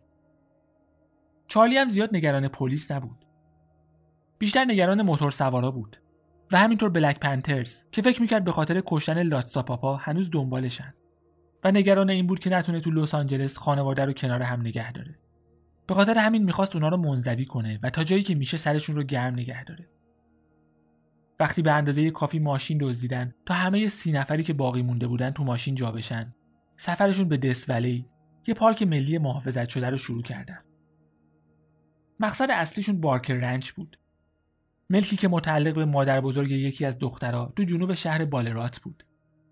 چارلی 1.48 1.78
هم 1.78 1.90
زیاد 1.90 2.16
نگران 2.16 2.48
پلیس 2.48 2.92
نبود. 2.92 3.26
بیشتر 4.40 4.66
نگران 4.66 5.02
موتور 5.02 5.32
سوارا 5.32 5.72
بود. 5.72 5.98
و 6.54 6.58
همینطور 6.58 6.90
بلک 6.90 7.20
پنترز 7.20 7.84
که 7.92 8.02
فکر 8.02 8.22
می‌کرد 8.22 8.44
به 8.44 8.52
خاطر 8.52 8.84
کشتن 8.86 9.24
لاتسا 9.24 9.64
پاپا 9.64 9.96
هنوز 9.96 10.30
دنبالشن. 10.32 10.94
و 11.64 11.72
نگران 11.72 12.10
این 12.10 12.28
بود 12.28 12.40
که 12.40 12.50
نتونه 12.50 12.80
تو 12.80 12.92
لس 12.92 13.16
آنجلس 13.16 13.58
خانواده 13.58 14.06
رو 14.06 14.14
کنار 14.14 14.42
هم 14.42 14.62
نگه 14.62 14.92
داره. 14.92 15.20
به 15.88 15.94
خاطر 15.94 16.18
همین 16.18 16.44
می‌خواست 16.44 16.76
اونا 16.76 16.90
رو 16.90 16.98
منزوی 16.98 17.46
کنه 17.46 17.80
و 17.84 17.90
تا 17.90 18.04
جایی 18.04 18.24
که 18.24 18.36
میشه 18.36 18.58
سرشون 18.58 18.96
رو 18.96 19.04
گرم 19.04 19.34
نگه 19.34 19.64
داره. 19.64 19.90
وقتی 21.40 21.62
به 21.62 21.72
اندازه 21.72 22.12
کافی 22.12 22.40
ماشین 22.40 22.78
دزدیدن 22.82 23.34
تا 23.46 23.54
همه 23.54 23.88
سی 23.88 24.12
نفری 24.12 24.44
که 24.44 24.54
باقی 24.54 24.82
مونده 24.82 25.08
بودن 25.08 25.32
تو 25.32 25.44
ماشین 25.44 25.76
جا 25.76 25.92
بشن 25.92 26.36
سفرشون 26.78 27.28
به 27.28 27.38
دس 27.38 27.70
ولی 27.70 28.06
یه 28.48 28.54
پارک 28.54 28.84
ملی 28.84 29.18
محافظت 29.18 29.70
شده 29.70 29.90
رو 29.90 29.98
شروع 29.98 30.22
کردن. 30.22 30.60
مقصد 32.20 32.48
اصلیشون 32.52 33.02
بارکر 33.02 33.34
رنچ 33.34 33.72
بود. 33.72 33.98
ملکی 34.90 35.18
که 35.18 35.28
متعلق 35.28 35.76
به 35.76 35.86
مادر 35.86 36.22
بزرگ 36.22 36.52
یکی 36.52 36.86
از 36.86 37.00
دخترها 37.00 37.54
تو 37.56 37.64
جنوب 37.64 37.94
شهر 37.94 38.26
بالرات 38.26 38.80
بود. 38.80 39.04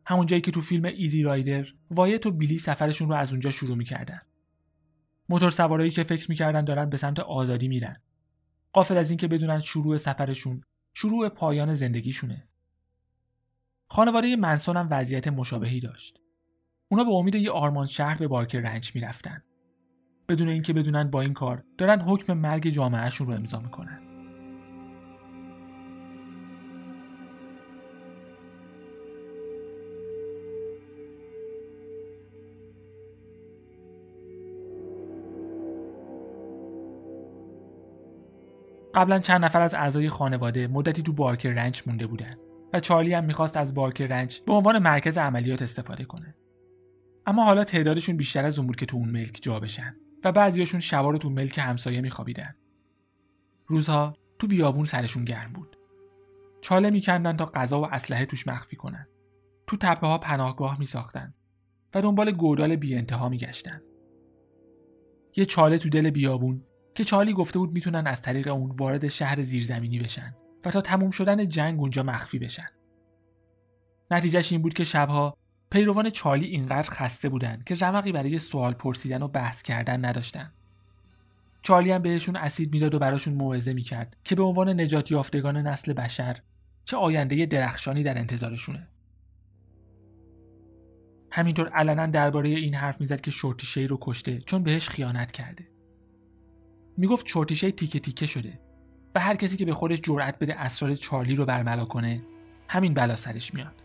همون 0.06 0.26
جایی 0.26 0.42
که 0.42 0.52
تو 0.52 0.62
فیلم 0.62 0.86
ایزی 0.86 1.24
رایدر 1.24 1.66
وایت 1.92 2.26
و 2.26 2.32
بیلی 2.32 2.58
سفرشون 2.58 3.10
رو 3.10 3.16
از 3.16 3.32
اونجا 3.32 3.52
شروع 3.52 3.78
می‌کردن. 3.78 4.22
موتور 5.30 5.50
سوارایی 5.50 5.90
که 5.90 6.04
فکر 6.04 6.30
می‌کردن 6.30 6.66
دارن 6.66 6.90
به 6.90 6.98
سمت 6.98 7.20
آزادی 7.20 7.68
میرن. 7.68 7.96
غافل 8.74 8.98
از 8.98 9.10
اینکه 9.10 9.28
بدونن 9.28 9.60
شروع 9.60 9.98
سفرشون 9.98 10.62
شروع 10.94 11.30
پایان 11.30 11.74
زندگیشونه. 11.74 12.48
خانواده 13.88 14.36
منسون 14.36 14.78
هم 14.78 14.88
وضعیت 14.92 15.28
مشابهی 15.28 15.80
داشت. 15.80 16.20
اونا 16.92 17.04
به 17.04 17.12
امید 17.12 17.36
یه 17.36 17.52
آرمان 17.52 17.88
شهر 17.88 18.18
به 18.18 18.28
بارکر 18.28 18.60
رنچ 18.60 18.96
می‌رفتن. 18.96 19.44
بدون 20.30 20.50
اینکه 20.50 20.74
بدونن 20.74 21.10
با 21.10 21.22
این 21.22 21.34
کار 21.34 21.64
دارن 21.78 22.02
حکم 22.02 22.34
مرگ 22.34 22.70
جامعهشون 22.70 23.28
رو 23.28 23.34
امضا 23.34 23.60
می‌کنن. 23.60 24.11
قبلا 38.94 39.20
چند 39.20 39.46
نفر 39.46 39.62
از 39.62 39.74
اعضای 39.74 40.10
خانواده 40.10 40.68
مدتی 40.68 41.04
تو 41.04 41.14
بارکر 41.14 41.50
رنچ 41.50 41.88
مونده 41.88 42.08
بودن 42.08 42.36
و 42.74 42.80
چارلی 42.80 43.14
هم 43.14 43.24
می‌خواست 43.24 43.58
از 43.58 43.74
بارکر 43.74 44.08
رنچ 44.08 44.40
به 44.40 44.54
عنوان 44.54 44.78
مرکز 44.78 45.18
عملیات 45.18 45.62
استفاده 45.62 46.06
کنه. 46.06 46.36
اما 47.26 47.46
حالا 47.46 47.64
تعدادشون 47.64 48.18
بیشتر 48.18 48.46
از 48.46 48.60
اون 48.60 48.72
که 48.72 48.86
تو 48.86 48.98
اون 48.98 49.10
ملک 49.10 49.40
جا 49.42 49.60
بشن 49.60 49.96
و 50.24 50.32
بعضیاشون 50.32 50.80
شبا 50.80 51.10
رو 51.10 51.18
تو 51.18 51.30
ملک 51.30 51.60
همسایه 51.60 52.02
میخوابیدن. 52.02 52.56
روزها 53.68 54.14
تو 54.40 54.48
بیابون 54.48 54.86
سرشون 54.86 55.26
گرم 55.26 55.54
بود. 55.54 55.78
چاله 56.62 56.90
میکندن 56.90 57.38
تا 57.38 57.46
غذا 57.46 57.82
و 57.82 57.86
اسلحه 57.86 58.26
توش 58.26 58.48
مخفی 58.48 58.76
کنن. 58.76 59.08
تو 59.68 59.78
تپه 59.78 60.08
ها 60.08 60.18
پناهگاه 60.18 60.80
میساختن 60.80 61.34
و 61.94 62.02
دنبال 62.02 62.32
گودال 62.32 62.76
بی 62.76 62.96
انتها 62.96 63.30
میگشتن. 63.30 63.82
یه 65.36 65.46
چاله 65.46 65.78
تو 65.78 65.90
دل 65.90 66.10
بیابون 66.10 66.64
که 66.96 67.04
چارلی 67.04 67.34
گفته 67.34 67.60
بود 67.60 67.74
می‌تونن 67.74 68.08
از 68.08 68.22
طریق 68.22 68.48
اون 68.48 68.72
وارد 68.72 69.08
شهر 69.08 69.42
زیرزمینی 69.42 70.00
بشن 70.00 70.36
و 70.66 70.72
تا 70.72 70.82
تموم 70.82 71.12
شدن 71.12 71.50
جنگ 71.50 71.80
اونجا 71.80 72.04
مخفی 72.04 72.40
بشن. 72.40 72.68
نتیجهش 74.12 74.52
این 74.52 74.62
بود 74.62 74.74
که 74.74 74.84
شبها 74.84 75.38
پیروان 75.72 76.10
چارلی 76.10 76.46
اینقدر 76.46 76.90
خسته 76.90 77.30
بودن 77.30 77.64
که 77.66 77.76
رمقی 77.76 78.12
برای 78.12 78.40
سوال 78.40 78.74
پرسیدن 78.74 79.24
و 79.24 79.28
بحث 79.28 79.62
کردن 79.62 80.06
نداشتن. 80.06 80.52
چارلی 81.62 81.92
هم 81.92 82.02
بهشون 82.02 82.36
اسید 82.36 82.74
می‌داد 82.74 82.96
و 82.96 83.00
براشون 83.00 83.34
موعظه 83.34 83.74
می‌کرد 83.74 84.18
که 84.24 84.36
به 84.36 84.44
عنوان 84.44 84.82
نجات 84.82 85.12
یافتگان 85.12 85.58
نسل 85.58 85.94
بشر 85.94 86.42
چه 86.86 86.98
آینده 86.98 87.46
درخشانی 87.46 88.04
در 88.04 88.18
انتظارشونه. 88.18 88.88
همینطور 91.32 91.70
علنا 91.70 92.06
درباره 92.06 92.50
این 92.50 92.76
حرف 92.76 93.02
می‌زد 93.02 93.22
که 93.22 93.32
شورتی 93.32 93.66
شی 93.66 93.88
رو 93.88 93.98
کشته 94.02 94.40
چون 94.40 94.64
بهش 94.64 94.90
خیانت 94.90 95.32
کرده. 95.32 95.68
می‌گفت 96.98 97.26
چرتیشه 97.26 97.72
تیکه 97.72 98.00
تیکه 98.00 98.26
شده 98.26 98.60
و 99.16 99.20
هر 99.20 99.36
کسی 99.36 99.58
که 99.58 99.66
به 99.66 99.74
خودش 99.74 100.02
جرأت 100.02 100.40
بده 100.40 100.60
اسرار 100.60 100.96
چارلی 100.96 101.36
رو 101.36 101.46
برملا 101.46 101.86
کنه 101.86 102.22
همین 102.68 102.94
بلا 102.94 103.16
سرش 103.16 103.54
میاد. 103.54 103.84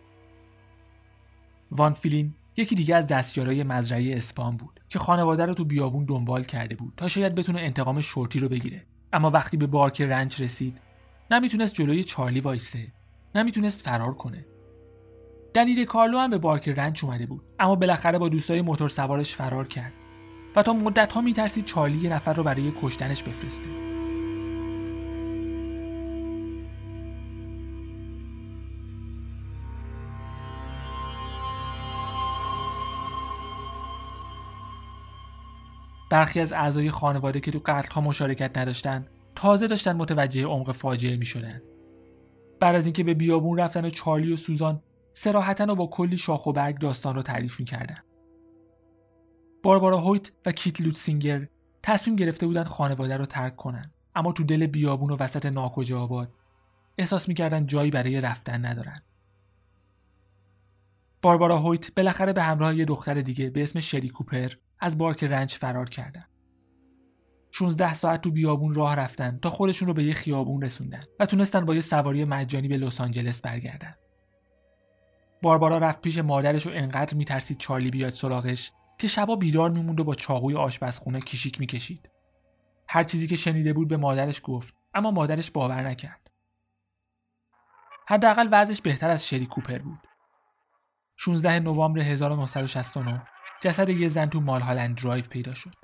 وان 1.70 1.92
فیلین 1.92 2.34
یکی 2.56 2.75
دیگه 2.75 2.96
از 2.96 3.06
دستیارای 3.06 3.62
مزرعه 3.62 4.16
اسپان 4.16 4.56
بود 4.56 4.80
که 4.88 4.98
خانواده 4.98 5.46
رو 5.46 5.54
تو 5.54 5.64
بیابون 5.64 6.04
دنبال 6.04 6.44
کرده 6.44 6.75
بود 6.75 6.92
تا 6.96 7.08
شاید 7.08 7.34
بتونه 7.34 7.60
انتقام 7.60 8.00
شورتی 8.00 8.38
رو 8.38 8.48
بگیره. 8.48 8.86
اما 9.12 9.30
وقتی 9.30 9.56
به 9.56 9.66
بارک 9.66 10.00
رنچ 10.00 10.40
رسید 10.40 10.80
نمی‌تونست 11.30 11.75
جلوی 11.75 12.04
چارلی 12.04 12.40
وایسه 12.40 12.92
نمی‌تونست 13.34 13.82
فرار 13.82 14.14
کنه. 14.14 14.46
دلیل 15.54 15.84
کارلو 15.84 16.18
هم 16.18 16.30
به 16.30 16.38
بارک 16.38 16.68
رنچ 16.68 17.04
اومده 17.04 17.26
بود 17.26 17.44
اما 17.58 17.75
بالاخره 17.75 18.18
با 18.18 18.28
دوستای 18.28 18.62
موتور 18.62 18.88
سوارش 18.88 19.34
فرار 19.34 19.68
کرد. 19.68 19.92
و 20.56 20.62
تا 20.62 20.72
مدت 20.72 21.12
ها 21.12 21.20
میترسید 21.20 21.64
چارلی 21.64 21.98
یه 21.98 22.12
نفر 22.12 22.32
رو 22.32 22.42
برای 22.42 22.72
کشتنش 22.82 23.22
بفرسته 23.22 23.68
برخی 36.10 36.40
از 36.40 36.52
اعضای 36.52 36.90
خانواده 36.90 37.40
که 37.40 37.50
تو 37.50 37.60
قتلها 37.66 38.00
مشارکت 38.00 38.58
نداشتن 38.58 39.06
تازه 39.34 39.66
داشتن 39.66 39.96
متوجه 39.96 40.44
عمق 40.44 40.72
فاجعه 40.72 41.16
می 41.16 41.26
شدن. 41.26 41.62
بعد 42.60 42.75
از 42.75 42.86
اینکه 42.86 43.04
به 43.04 43.14
بیابون 43.14 43.58
رفتن 43.58 43.84
و 43.84 43.90
چارلی 43.90 44.32
و 44.32 44.36
سوزان 44.36 44.82
سراحتا 45.12 45.72
و 45.72 45.75
با 45.75 45.86
کلی 45.86 46.18
شاخ 46.18 46.46
و 46.46 46.52
برگ 46.52 46.78
داستان 46.78 47.14
رو 47.14 47.22
تعریف 47.22 47.60
می‌کردن. 47.60 48.05
باربارا 49.66 50.00
هویت 50.00 50.30
و 50.46 50.52
کیت 50.52 50.80
لوتسینگر 50.80 51.49
تصمیم 51.82 52.16
گرفته 52.16 52.46
بودن 52.46 52.64
خانواده 52.64 53.16
رو 53.16 53.26
ترک 53.26 53.56
کنن 53.56 53.90
اما 54.14 54.32
تو 54.32 54.44
دل 54.44 54.66
بیابون 54.66 55.11
و 55.11 55.16
وسط 55.16 55.46
ناکجا 55.46 56.00
آباد 56.00 56.32
احساس 56.99 57.28
می‌کردن 57.28 57.66
جایی 57.66 57.90
برای 57.90 58.20
رفتن 58.20 58.66
ندارن 58.66 59.02
باربارا 61.23 61.58
هویت 61.58 61.94
بالاخره 61.94 62.32
به 62.32 62.42
همراه 62.42 62.76
یه 62.76 62.85
دختر 62.85 63.14
دیگه 63.14 63.50
به 63.50 63.62
اسم 63.62 63.80
شری 63.80 64.08
کوپر 64.08 64.52
از 64.80 64.99
بارک 64.99 65.25
رنج 65.25 65.52
فرار 65.52 65.88
کردن 65.88 66.25
16 67.50 67.94
ساعت 67.94 68.20
تو 68.20 68.30
بیابون 68.30 68.75
راه 68.75 68.94
رفتن 68.94 69.38
تا 69.42 69.50
خودشون 69.50 69.88
رو 69.88 69.94
به 69.94 70.04
یه 70.04 70.14
خیابون 70.14 70.62
رسوندن 70.62 71.02
و 71.20 71.26
تونستن 71.26 71.64
با 71.64 71.75
یه 71.75 71.80
سواری 71.80 72.25
مجانی 72.25 72.68
به 72.68 72.76
لس 72.76 73.00
آنجلس 73.00 73.40
برگردن. 73.40 73.94
باربارا 75.42 75.78
رفت 75.78 76.00
پیش 76.00 76.18
مادرش 76.18 76.66
و 76.66 76.70
انقدر 76.75 77.14
میترسید 77.14 77.58
چارلی 77.58 77.90
بیاد 77.90 78.12
سراغش 78.12 78.73
که 78.98 79.06
شبا 79.06 79.36
بیدار 79.36 79.70
میموند 79.70 80.00
و 80.00 80.04
با 80.04 80.14
چاقوی 80.14 80.54
آشپزخونه 80.54 81.20
کیشیک 81.20 81.60
می‌کشید. 81.60 82.10
هر 82.88 83.04
چیزی 83.04 83.26
که 83.26 83.36
شنیده 83.36 83.72
بود 83.72 83.88
به 83.88 83.96
مادرش 83.96 84.40
گفت 84.44 84.74
اما 84.94 85.10
مادرش 85.10 85.50
باور 85.50 85.82
نکرد. 85.88 86.30
حداقل 88.08 88.48
وضعش 88.52 88.80
بهتر 88.80 89.10
از 89.10 89.28
شری 89.28 89.46
کوپر 89.46 89.78
بود. 89.78 90.08
16 91.16 91.60
نوامبر 91.60 92.00
1969 92.00 93.26
جسد 93.60 93.88
یه 93.88 94.08
زن 94.08 94.26
تو 94.26 94.40
مال 94.40 94.60
هالند 94.60 95.02
درایو 95.02 95.24
پیدا 95.24 95.54
شد. 95.54 95.74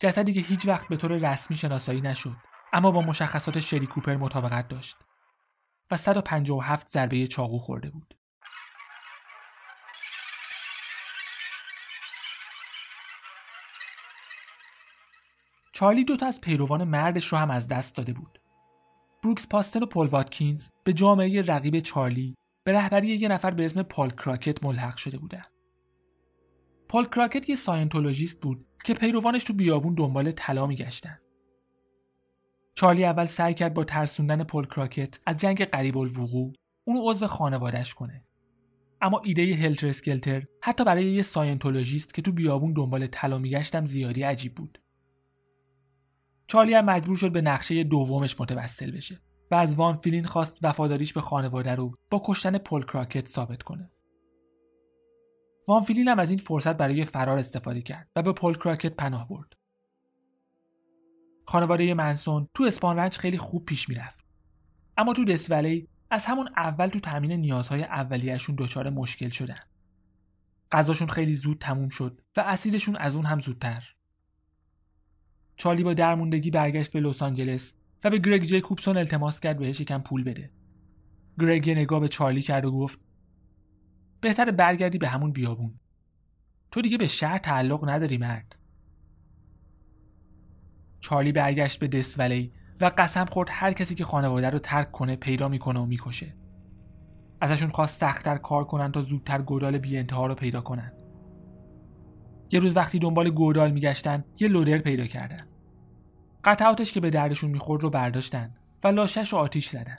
جسدی 0.00 0.32
که 0.32 0.40
هیچ 0.40 0.66
وقت 0.66 0.88
به 0.88 0.96
طور 0.96 1.12
رسمی 1.12 1.56
شناسایی 1.56 2.00
نشد 2.00 2.36
اما 2.72 2.90
با 2.90 3.00
مشخصات 3.00 3.60
شری 3.60 3.86
کوپر 3.86 4.16
مطابقت 4.16 4.68
داشت 4.68 4.96
و 5.90 5.96
157 5.96 6.88
ضربه 6.88 7.26
چاقو 7.26 7.58
خورده 7.58 7.90
بود. 7.90 8.17
چارلی 15.78 16.04
دوتا 16.04 16.26
از 16.26 16.40
پیروان 16.40 16.84
مردش 16.84 17.26
رو 17.26 17.38
هم 17.38 17.50
از 17.50 17.68
دست 17.68 17.96
داده 17.96 18.12
بود. 18.12 18.40
بروکس 19.22 19.48
پاستن 19.48 19.82
و 19.82 19.86
پل 19.86 20.06
واتکینز 20.06 20.68
به 20.84 20.92
جامعه 20.92 21.42
رقیب 21.42 21.80
چارلی 21.80 22.34
به 22.64 22.72
رهبری 22.72 23.08
یه 23.08 23.28
نفر 23.28 23.50
به 23.50 23.64
اسم 23.64 23.82
پال 23.82 24.10
کراکت 24.10 24.64
ملحق 24.64 24.96
شده 24.96 25.18
بودن. 25.18 25.42
پال 26.88 27.04
کراکت 27.04 27.48
یه 27.48 27.56
ساینتولوژیست 27.56 28.40
بود 28.40 28.66
که 28.84 28.94
پیروانش 28.94 29.44
تو 29.44 29.52
بیابون 29.52 29.94
دنبال 29.94 30.30
طلا 30.30 30.66
میگشتن. 30.66 31.18
چارلی 32.74 33.04
اول 33.04 33.24
سعی 33.24 33.54
کرد 33.54 33.74
با 33.74 33.84
ترسوندن 33.84 34.44
پل 34.44 34.64
کراکت 34.64 35.18
از 35.26 35.36
جنگ 35.36 35.64
قریب 35.64 35.98
الوقوع 35.98 36.52
اونو 36.84 37.10
عضو 37.10 37.26
خانوادش 37.26 37.94
کنه. 37.94 38.24
اما 39.00 39.20
ایده 39.24 39.54
Helter 39.54 39.88
Skelter 39.88 40.42
حتی 40.62 40.84
برای 40.84 41.04
یه 41.04 41.22
ساینتولوژیست 41.22 42.14
که 42.14 42.22
تو 42.22 42.32
بیابون 42.32 42.72
دنبال 42.72 43.06
طلا 43.06 43.38
میگشت 43.38 43.74
هم 43.74 43.86
زیادی 43.86 44.22
عجیب 44.22 44.54
بود. 44.54 44.78
چارلی 46.48 46.74
هم 46.74 46.84
مجبور 46.84 47.16
شد 47.16 47.32
به 47.32 47.40
نقشه 47.40 47.84
دومش 47.84 48.40
متوسل 48.40 48.90
بشه 48.90 49.20
و 49.50 49.54
از 49.54 49.74
وان 49.74 49.96
فلین 49.96 50.24
خواست 50.24 50.58
وفاداریش 50.62 51.12
به 51.12 51.20
خانواده 51.20 51.74
رو 51.74 51.94
با 52.10 52.22
کشتن 52.24 52.58
پل 52.58 52.82
کراکت 52.82 53.28
ثابت 53.28 53.62
کنه. 53.62 53.90
وان 55.68 55.82
فلین 55.82 56.08
هم 56.08 56.18
از 56.18 56.30
این 56.30 56.38
فرصت 56.38 56.76
برای 56.76 57.04
فرار 57.04 57.38
استفاده 57.38 57.82
کرد 57.82 58.08
و 58.16 58.22
به 58.22 58.32
پل 58.32 58.54
کراکت 58.54 58.94
پناه 58.94 59.28
برد. 59.28 59.52
خانواده 61.44 61.94
منسون 61.94 62.48
تو 62.54 62.64
اسپان 62.64 62.96
رنج 62.96 63.18
خیلی 63.18 63.38
خوب 63.38 63.64
پیش 63.64 63.88
می‌رفت. 63.88 64.24
اما 64.96 65.12
تو 65.12 65.24
دسولی 65.24 65.88
از 66.10 66.26
همون 66.26 66.48
اول 66.56 66.86
تو 66.86 67.00
تامین 67.00 67.32
نیازهای 67.32 67.82
اولیهشون 67.82 68.56
دچار 68.58 68.90
مشکل 68.90 69.28
شدن. 69.28 69.60
غذاشون 70.72 71.08
خیلی 71.08 71.34
زود 71.34 71.58
تموم 71.58 71.88
شد 71.88 72.20
و 72.36 72.40
اسیرشون 72.40 72.96
از 72.96 73.16
اون 73.16 73.26
هم 73.26 73.40
زودتر. 73.40 73.97
چارلی 75.58 75.84
با 75.84 75.94
درموندگی 75.94 76.50
برگشت 76.50 76.92
به 76.92 77.00
لس 77.00 77.22
آنجلس 77.22 77.74
و 78.04 78.10
به 78.10 78.18
گرگ 78.18 78.44
جیکوبسون 78.44 78.96
التماس 78.96 79.40
کرد 79.40 79.58
بهش 79.58 79.80
یکم 79.80 79.98
پول 79.98 80.24
بده. 80.24 80.50
گرگ 81.40 81.70
نگاه 81.70 82.00
به 82.00 82.08
چارلی 82.08 82.42
کرد 82.42 82.64
و 82.64 82.72
گفت 82.72 82.98
بهتر 84.20 84.50
برگردی 84.50 84.98
به 84.98 85.08
همون 85.08 85.32
بیابون. 85.32 85.74
تو 86.70 86.80
دیگه 86.80 86.98
به 86.98 87.06
شهر 87.06 87.38
تعلق 87.38 87.88
نداری 87.88 88.18
مرد. 88.18 88.56
چارلی 91.00 91.32
برگشت 91.32 91.78
به 91.78 91.88
دسولی 91.88 92.52
و 92.80 92.90
قسم 92.98 93.24
خورد 93.24 93.48
هر 93.52 93.72
کسی 93.72 93.94
که 93.94 94.04
خانواده 94.04 94.50
رو 94.50 94.58
ترک 94.58 94.92
کنه 94.92 95.16
پیدا 95.16 95.48
می‌کنه 95.48 95.80
و 95.80 95.86
می‌کشه. 95.86 96.34
ازشون 97.40 97.68
خواست 97.68 98.00
سختتر 98.00 98.36
کار 98.36 98.64
کنن 98.64 98.92
تا 98.92 99.02
زودتر 99.02 99.42
گودال 99.42 99.78
بی 99.78 99.98
انتها 99.98 100.26
رو 100.26 100.34
پیدا 100.34 100.60
کنن. 100.60 100.92
یه 102.50 102.60
روز 102.60 102.76
وقتی 102.76 102.98
دنبال 102.98 103.30
گودال 103.30 103.70
میگشتن 103.70 104.24
یه 104.40 104.48
لودر 104.48 104.78
پیدا 104.78 105.06
کردن. 105.06 105.46
قطعاتش 106.44 106.92
که 106.92 107.00
به 107.00 107.10
دردشون 107.10 107.50
می‌خورد 107.50 107.82
رو 107.82 107.90
برداشتن 107.90 108.54
و 108.84 108.88
لاشش 108.88 109.32
رو 109.32 109.38
آتیش 109.38 109.68
زدن. 109.68 109.96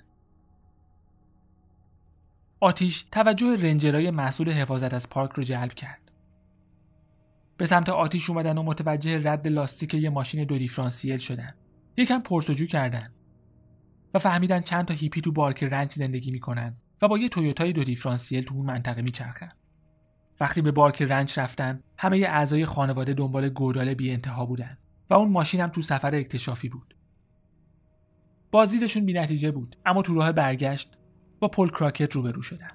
آتیش 2.59 3.05
توجه 3.11 3.55
رنجرای 3.55 4.11
مسئول 4.11 4.51
حفاظت 4.51 4.93
از 4.93 5.09
پارک 5.09 5.31
رو 5.31 5.43
جلب 5.43 5.73
کرد. 5.73 6.11
به 7.57 7.65
سمت 7.65 7.89
آتیش 7.89 8.29
اومدن 8.29 8.57
و 8.57 8.63
متوجه 8.63 9.31
رد 9.31 9.47
لاستیک 9.47 9.93
یه 9.93 10.09
ماشین 10.09 10.43
دو 10.43 10.57
دیفرانسیل 10.57 11.17
شدن. 11.17 11.53
یکم 11.97 12.19
پرسجو 12.19 12.65
کردن 12.65 13.13
و 14.13 14.19
فهمیدن 14.19 14.61
چند 14.61 14.85
تا 14.85 14.93
هیپی 14.93 15.21
تو 15.21 15.31
بارک 15.31 15.63
رنج 15.63 15.91
زندگی 15.91 16.31
می‌کنن 16.31 16.77
و 17.01 17.07
با 17.07 17.17
یه 17.17 17.29
تویوتای 17.29 17.73
دو 17.73 17.83
دیفرانسیل 17.83 18.43
تو 18.43 18.55
اون 18.55 18.65
منطقه 18.65 19.01
میچرخن. 19.01 19.51
وقتی 20.39 20.61
به 20.61 20.71
بارک 20.71 21.01
رنج 21.01 21.39
رفتن 21.39 21.83
همه 21.97 22.17
اعضای 22.17 22.65
خانواده 22.65 23.13
دنبال 23.13 23.49
گودال 23.49 23.93
بی 23.93 24.11
انتها 24.11 24.45
بودن 24.45 24.77
و 25.09 25.13
اون 25.13 25.31
ماشین 25.31 25.61
هم 25.61 25.69
تو 25.69 25.81
سفر 25.81 26.15
اکتشافی 26.15 26.69
بود. 26.69 26.95
بازدیدشون 28.51 29.05
بی 29.05 29.13
نتیجه 29.13 29.51
بود 29.51 29.75
اما 29.85 30.01
تو 30.01 30.13
راه 30.13 30.31
برگشت 30.31 30.97
با 31.39 31.47
پل 31.47 31.69
کراکت 31.69 32.15
روبرو 32.15 32.41
شدن. 32.41 32.71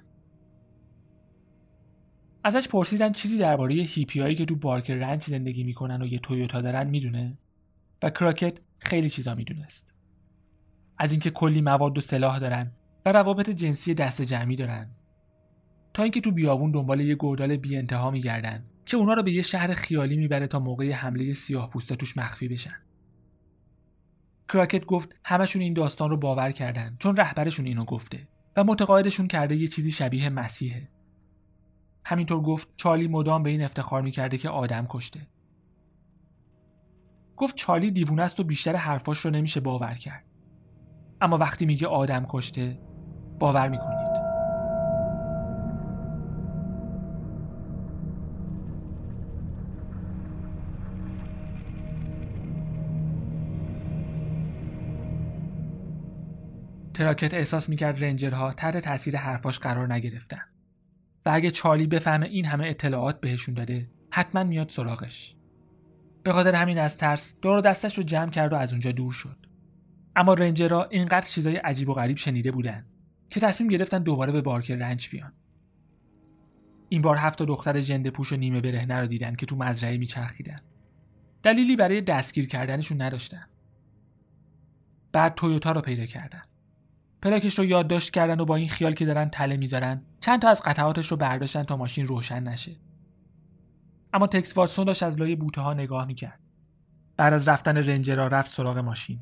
ازش 2.43 2.67
پرسیدن 2.67 3.11
چیزی 3.11 3.37
درباره 3.37 3.75
هیپیایی 3.75 4.35
که 4.35 4.45
تو 4.45 4.55
بارک 4.55 4.91
رنج 4.91 5.23
زندگی 5.23 5.63
می‌کنن 5.63 6.01
و 6.01 6.05
یه 6.05 6.19
تویوتا 6.19 6.61
دارن 6.61 6.87
می‌دونه 6.87 7.37
و 8.03 8.09
کراکت 8.09 8.59
خیلی 8.79 9.09
چیزا 9.09 9.35
می‌دونست. 9.35 9.93
از 10.97 11.11
اینکه 11.11 11.29
کلی 11.29 11.61
مواد 11.61 11.97
و 11.97 12.01
سلاح 12.01 12.39
دارن 12.39 12.71
و 13.05 13.11
روابط 13.11 13.49
جنسی 13.49 13.93
دست 13.93 14.21
جمعی 14.21 14.55
دارن 14.55 14.89
تا 15.95 16.03
اینکه 16.03 16.21
تو 16.21 16.31
بیابون 16.31 16.71
دنبال 16.71 16.99
یه 16.99 17.15
گودال 17.15 17.57
بی 17.57 17.77
انتها 17.77 18.11
میگردن 18.11 18.65
که 18.85 18.97
اونا 18.97 19.13
رو 19.13 19.23
به 19.23 19.31
یه 19.31 19.41
شهر 19.41 19.73
خیالی 19.73 20.17
می‌بره 20.17 20.47
تا 20.47 20.59
موقع 20.59 20.91
حمله 20.91 21.33
سیاه 21.33 21.69
پوستا 21.69 21.95
توش 21.95 22.17
مخفی 22.17 22.47
بشن. 22.47 22.75
کراکت 24.49 24.85
گفت 24.85 25.15
همشون 25.23 25.61
این 25.61 25.73
داستان 25.73 26.09
رو 26.09 26.17
باور 26.17 26.51
کردن 26.51 26.95
چون 26.99 27.17
رهبرشون 27.17 27.65
اینو 27.65 27.85
گفته 27.85 28.27
و 28.57 28.63
متقاعدشون 28.63 29.27
کرده 29.27 29.55
یه 29.55 29.67
چیزی 29.67 29.91
شبیه 29.91 30.29
مسیحه. 30.29 30.89
همینطور 32.05 32.41
گفت 32.41 32.67
چارلی 32.77 33.07
مدام 33.07 33.43
به 33.43 33.49
این 33.49 33.63
افتخار 33.63 34.01
می‌کرده 34.01 34.37
که 34.37 34.49
آدم 34.49 34.85
کشته. 34.89 35.27
گفت 37.37 37.55
چارلی 37.55 37.91
دیوونه 37.91 38.21
است 38.21 38.39
و 38.39 38.43
بیشتر 38.43 38.75
حرفاش 38.75 39.19
رو 39.19 39.31
نمیشه 39.31 39.59
باور 39.59 39.93
کرد. 39.93 40.25
اما 41.21 41.37
وقتی 41.37 41.65
میگه 41.65 41.87
آدم 41.87 42.25
کشته 42.29 42.79
باور 43.39 43.69
می‌کنید. 43.69 44.04
تراکت 56.95 57.33
احساس 57.33 57.69
می‌کرد 57.69 58.03
رنجرها 58.03 58.53
تحت 58.53 58.77
تاثیر 58.77 59.17
حرفاش 59.17 59.59
قرار 59.59 59.93
نگرفتن. 59.93 60.41
و 61.25 61.29
اگه 61.33 61.51
چارلی 61.51 61.87
بفهمه 61.87 62.25
این 62.25 62.45
همه 62.45 62.67
اطلاعات 62.67 63.21
بهشون 63.21 63.55
داده 63.55 63.89
حتما 64.11 64.43
میاد 64.43 64.69
سراغش. 64.69 65.35
به 66.23 66.33
خاطر 66.33 66.55
همین 66.55 66.77
از 66.77 66.97
ترس 66.97 67.33
دور 67.41 67.61
دستش 67.61 67.97
رو 67.97 68.03
جمع 68.03 68.31
کرد 68.31 68.53
و 68.53 68.55
از 68.55 68.71
اونجا 68.71 68.91
دور 68.91 69.13
شد. 69.13 69.37
اما 70.15 70.33
رنجرها 70.33 70.83
اینقدر 70.83 71.27
چیزای 71.27 71.55
عجیب 71.55 71.89
و 71.89 71.93
غریب 71.93 72.17
شنیده 72.17 72.51
بودن 72.51 72.85
که 73.29 73.39
تصمیم 73.39 73.69
گرفتن 73.69 74.03
دوباره 74.03 74.31
به 74.31 74.41
بارک 74.41 74.71
رنج 74.71 75.09
بیان. 75.09 75.33
این 76.89 77.01
بار 77.01 77.17
هفت 77.17 77.43
دختر 77.43 77.81
جنده 77.81 78.11
پوش 78.11 78.33
و 78.33 78.35
نیمه 78.35 78.61
برهنه 78.61 78.99
رو 78.99 79.07
دیدن 79.07 79.35
که 79.35 79.45
تو 79.45 79.55
مزرعه 79.55 79.97
میچرخیدن. 79.97 80.59
دلیلی 81.43 81.75
برای 81.75 82.01
دستگیر 82.01 82.47
کردنشون 82.47 83.01
نداشتن. 83.01 83.45
بعد 85.11 85.35
تویوتا 85.35 85.71
رو 85.71 85.81
پیدا 85.81 86.05
کردن. 86.05 86.41
پلاکش 87.25 87.59
رو 87.59 87.65
یادداشت 87.65 88.13
کردن 88.13 88.39
و 88.39 88.45
با 88.45 88.55
این 88.55 88.69
خیال 88.69 88.93
که 88.93 89.05
دارن 89.05 89.29
تله 89.29 89.57
می‌ذارن 89.57 90.01
چند 90.19 90.41
تا 90.41 90.49
از 90.49 90.61
قطعاتش 90.65 91.07
رو 91.07 91.17
برداشتن 91.17 91.63
تا 91.63 91.77
ماشین 91.77 92.05
روشن 92.05 92.43
نشه. 92.43 92.75
اما 94.13 94.27
تکس 94.27 94.57
واتسون 94.57 94.85
داشت 94.85 95.03
از 95.03 95.19
لای 95.19 95.35
بوته 95.35 95.61
ها 95.61 95.73
نگاه 95.73 96.07
می‌کرد. 96.07 96.39
بعد 97.17 97.33
از 97.33 97.47
رفتن 97.47 97.77
رنجرها 97.77 98.27
رفت 98.27 98.51
سراغ 98.51 98.77
ماشین. 98.77 99.19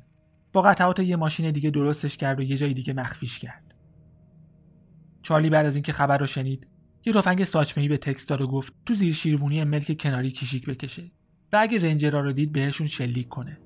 با 0.54 0.62
قطعات 0.62 1.00
یه 1.00 1.16
ماشین 1.16 1.52
دیگه 1.52 1.70
درستش 1.70 2.18
کرد 2.18 2.40
و 2.40 2.44
یه 2.44 2.58
جای 2.58 2.74
دیگه 2.74 2.94
مخفیش 2.94 3.40
کرد. 3.40 3.74
چارلی 5.22 5.50
بعد 5.50 5.66
از 5.66 5.76
اینکه 5.76 5.94
خبر 5.94 6.18
رو 6.18 6.26
شنید 6.26 6.68
یه 7.06 7.14
تفنگ 7.14 7.44
ساچمه‌ای 7.44 7.90
به 7.90 7.98
تکس 7.98 8.26
داد 8.26 8.42
و 8.42 8.48
گفت 8.48 8.74
تو 8.86 8.94
زیر 8.94 9.14
شیروانی 9.14 9.64
ملک 9.64 10.02
کناری 10.02 10.32
کیشیک 10.32 10.66
بکشه 10.66 11.12
و 11.54 11.58
اگه 11.62 11.90
رنجرها 11.90 12.20
رو 12.20 12.32
دید 12.32 12.52
بهشون 12.52 12.88
شلیک 12.88 13.30
کنه. 13.30 13.58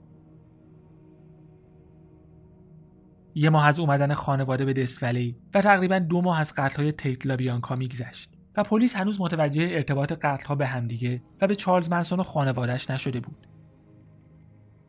یه 3.37 3.49
ماه 3.49 3.67
از 3.67 3.79
اومدن 3.79 4.13
خانواده 4.13 4.65
به 4.65 4.73
دسولی 4.73 5.37
و 5.53 5.61
تقریبا 5.61 5.99
دو 5.99 6.21
ماه 6.21 6.39
از 6.39 6.53
قتل‌های 6.57 6.91
تیتلا 6.91 7.35
بیانکا 7.35 7.75
میگذشت 7.75 8.33
و 8.55 8.63
پلیس 8.63 8.95
هنوز 8.95 9.21
متوجه 9.21 9.67
ارتباط 9.71 10.11
قتل‌ها 10.11 10.55
به 10.55 10.67
همدیگه 10.67 11.21
و 11.41 11.47
به 11.47 11.55
چارلز 11.55 11.91
منسون 11.91 12.19
و 12.19 12.23
خانوادهش 12.23 12.89
نشده 12.89 13.19
بود. 13.19 13.47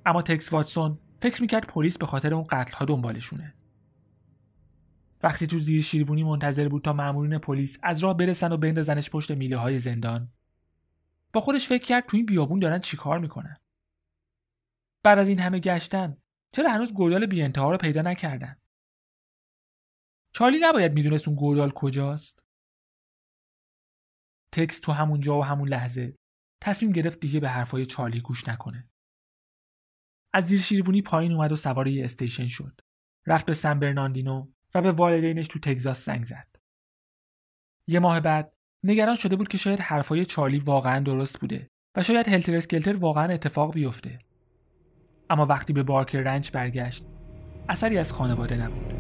اما 0.07 0.23
تکس 0.23 0.53
واتسون 0.53 0.99
فکر 1.21 1.43
می‌کرد 1.43 1.67
پلیس 1.67 1.99
به 1.99 2.07
خاطر 2.07 2.35
اون 2.35 2.47
قتل‌ها 2.51 2.85
دنبالشونه. 2.85 3.55
وقتی 5.23 5.47
تو 5.47 5.59
زیر 5.59 5.83
شیروانی 5.83 6.25
منتظر 6.25 6.69
بود 6.69 6.83
تا 6.83 6.93
مامورین 6.93 7.39
پلیس 7.39 7.79
از 7.83 7.99
راه 7.99 8.17
برسن 8.17 8.53
و 8.53 8.57
بندازنش 8.57 9.11
پشت 9.11 9.31
میله 9.31 9.57
های 9.57 9.79
زندان 9.79 10.29
با 11.33 11.41
خودش 11.41 11.69
فکر 11.69 11.85
کرد 11.85 12.07
تو 12.07 12.17
این 12.17 12.27
بیابون 12.27 12.59
دارن 12.59 12.79
چیکار 12.79 13.19
می‌کنن 13.19 13.57
بعد 15.03 15.19
از 15.19 15.29
این 15.29 15.39
همه 15.39 15.59
گشتن 15.59 16.17
چرا 16.53 16.71
هنوز 16.71 16.93
گودال 16.93 17.27
بی 17.27 17.43
انتها 17.43 17.71
رو 17.71 17.79
پیدا 17.79 18.03
نکردن؟ 18.03 18.57
چارلی 20.33 20.59
نباید 20.61 20.93
می‌دونست 20.93 21.29
اون 21.29 21.37
گودال 21.37 21.71
کجاست. 21.71 22.43
تکس 24.53 24.81
تو 24.81 24.93
همون 24.93 25.21
جا 25.21 25.39
و 25.39 25.45
همون 25.45 25.69
لحظه 25.69 26.15
تصمیم 26.63 26.93
گرفت 26.93 27.21
دیگه 27.21 27.41
به 27.41 27.49
حرفای 27.49 27.87
چارلی 27.87 28.21
گوش 28.21 28.49
نکنه. 28.49 28.89
از 30.33 30.47
زیر 30.47 30.61
شیروانی 30.61 31.03
پایین 31.03 31.33
اومد 31.33 31.53
و 31.53 31.57
سوار 31.57 31.89
یه 31.89 32.05
استیشن 32.05 32.49
شد. 32.49 32.81
رفت 33.27 33.47
به 33.47 33.55
سن 33.55 33.79
برناندینو 33.79 34.49
و 34.75 34.83
به 34.83 34.93
والدینش 34.93 35.49
تو 35.49 35.59
تگزاس 35.59 36.05
زنگ 36.05 36.25
زد. 36.25 36.57
یه 37.87 38.01
ماه 38.01 38.21
بعد 38.21 38.53
نگران 38.85 39.15
شده 39.15 39.37
بود 39.37 39.49
که 39.49 39.59
شاید 39.59 39.81
حرفای 39.81 40.25
چارلی 40.25 40.59
واقعا 40.59 41.01
درست 41.01 41.41
بوده 41.41 41.71
و 41.97 42.03
شاید 42.03 42.29
هلتر 42.29 42.57
اسکلتر 42.57 42.97
واقعا 42.97 43.33
اتفاق 43.33 43.75
بیفته. 43.75 44.19
اما 45.31 45.47
وقتی 45.47 45.73
به 45.73 45.83
بارکر 45.83 46.21
رنچ 46.21 46.51
برگشت 46.51 47.05
اثری 47.69 47.99
از 47.99 48.13
خانواده 48.13 48.57
نبود 48.57 48.95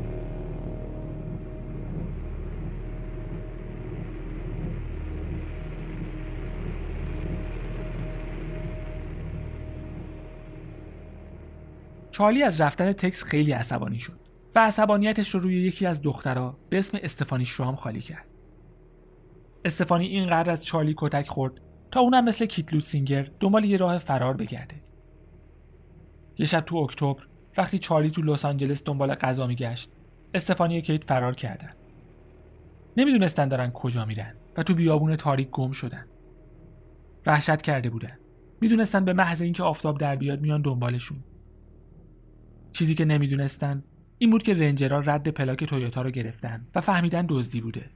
چارلی 12.10 12.42
از 12.42 12.60
رفتن 12.60 12.92
تکس 12.92 13.24
خیلی 13.24 13.52
عصبانی 13.52 13.98
شد 13.98 14.18
و 14.54 14.58
عصبانیتش 14.58 15.34
رو 15.34 15.40
روی 15.40 15.60
یکی 15.60 15.86
از 15.86 16.02
دخترها 16.02 16.58
به 16.68 16.78
اسم 16.78 16.98
استفانی 17.02 17.44
شرام 17.44 17.76
خالی 17.76 18.00
کرد. 18.00 18.26
استفانی 19.64 20.06
اینقدر 20.06 20.50
از 20.50 20.64
چارلی 20.64 20.94
کتک 20.96 21.28
خورد 21.28 21.52
تا 21.90 22.00
اونم 22.00 22.24
مثل 22.24 22.46
کیتلو 22.46 22.80
سینگر 22.80 23.28
دنبال 23.40 23.64
یه 23.64 23.76
راه 23.76 23.98
فرار 23.98 24.36
بگرده. 24.36 24.87
یه 26.38 26.46
شب 26.46 26.60
تو 26.60 26.76
اکتبر 26.76 27.22
وقتی 27.56 27.78
چارلی 27.78 28.10
تو 28.10 28.22
لس 28.22 28.44
آنجلس 28.44 28.84
دنبال 28.84 29.14
غذا 29.14 29.46
میگشت 29.46 29.90
استفانی 30.34 30.78
و 30.78 30.80
کیت 30.80 31.04
فرار 31.04 31.36
کردن. 31.36 31.70
نمی‌دونستن 32.96 33.48
دارن 33.48 33.70
کجا 33.70 34.04
میرن 34.04 34.34
و 34.56 34.62
تو 34.62 34.74
بیابون 34.74 35.16
تاریک 35.16 35.50
گم 35.50 35.72
شدن. 35.72 36.06
وحشت 37.26 37.62
کرده 37.62 37.90
بودن. 37.90 38.18
می‌دونستن 38.60 39.04
به 39.04 39.12
محض 39.12 39.42
اینکه 39.42 39.62
آفتاب 39.62 39.98
در 39.98 40.16
بیاد 40.16 40.40
میان 40.40 40.62
دنبالشون. 40.62 41.18
چیزی 42.72 42.94
که 42.94 43.04
نمی‌دونستن 43.04 43.82
این 44.18 44.30
بود 44.30 44.42
که 44.42 44.54
رنجرها 44.54 44.98
رد 44.98 45.28
پلاک 45.28 45.64
تویوتا 45.64 46.02
رو 46.02 46.10
گرفتن 46.10 46.66
و 46.74 46.80
فهمیدن 46.80 47.26
دزدی 47.28 47.60
بوده 47.60 47.90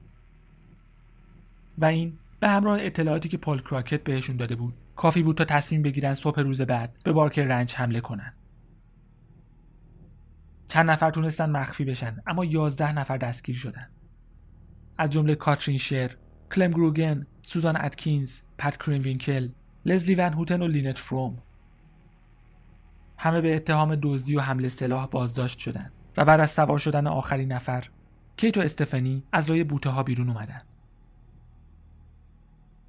و 1.79 1.85
این 1.85 2.19
به 2.41 2.49
همراه 2.49 2.79
اطلاعاتی 2.81 3.29
که 3.29 3.37
پل 3.37 3.59
کراکت 3.59 4.05
بهشون 4.05 4.37
داده 4.37 4.57
بود 4.57 4.75
کافی 5.03 5.23
بود 5.23 5.37
تا 5.37 5.45
تصمیم 5.45 5.83
بگیرن 5.83 6.15
صبح 6.15 6.41
روز 6.41 6.61
بعد 6.61 6.97
به 7.05 7.13
بارکر 7.13 7.45
رنچ 7.45 7.75
حمله 7.75 8.01
کنن. 8.01 8.35
چند 10.69 10.91
نفر 10.91 11.11
تونستن 11.11 11.51
مخفی 11.51 11.85
بشن 11.85 12.17
اما 12.27 12.45
یازده 12.45 12.93
نفر 12.93 13.17
دستگیر 13.17 13.57
شدن. 13.57 13.91
از 14.99 15.11
جمله 15.11 15.35
کاترین 15.35 15.79
شر، 15.79 16.17
کلم 16.55 16.71
گروگن، 16.71 17.27
سوزان 17.43 17.77
اتکینز، 17.85 18.41
پت 18.59 18.77
کرینوینکل، 18.77 19.49
لزلی 19.85 20.15
ون 20.15 20.33
هوتن 20.33 20.63
و 20.63 20.67
لینت 20.67 20.99
فروم. 20.99 21.39
همه 23.19 23.41
به 23.41 23.57
اتهام 23.57 23.95
دزدی 24.03 24.37
و 24.37 24.41
حمله 24.41 24.69
سلاح 24.69 25.07
بازداشت 25.07 25.59
شدند 25.59 25.93
و 26.17 26.25
بعد 26.25 26.41
از 26.41 26.51
سوار 26.51 26.79
شدن 26.79 27.07
آخرین 27.07 27.53
نفر 27.53 27.89
کیت 28.37 28.57
و 28.57 28.61
استفنی 28.61 29.25
از 29.33 29.51
لای 29.51 29.65
بوته 29.65 29.91
ها 29.91 30.03
بیرون 30.03 30.29
اومدن. 30.29 30.63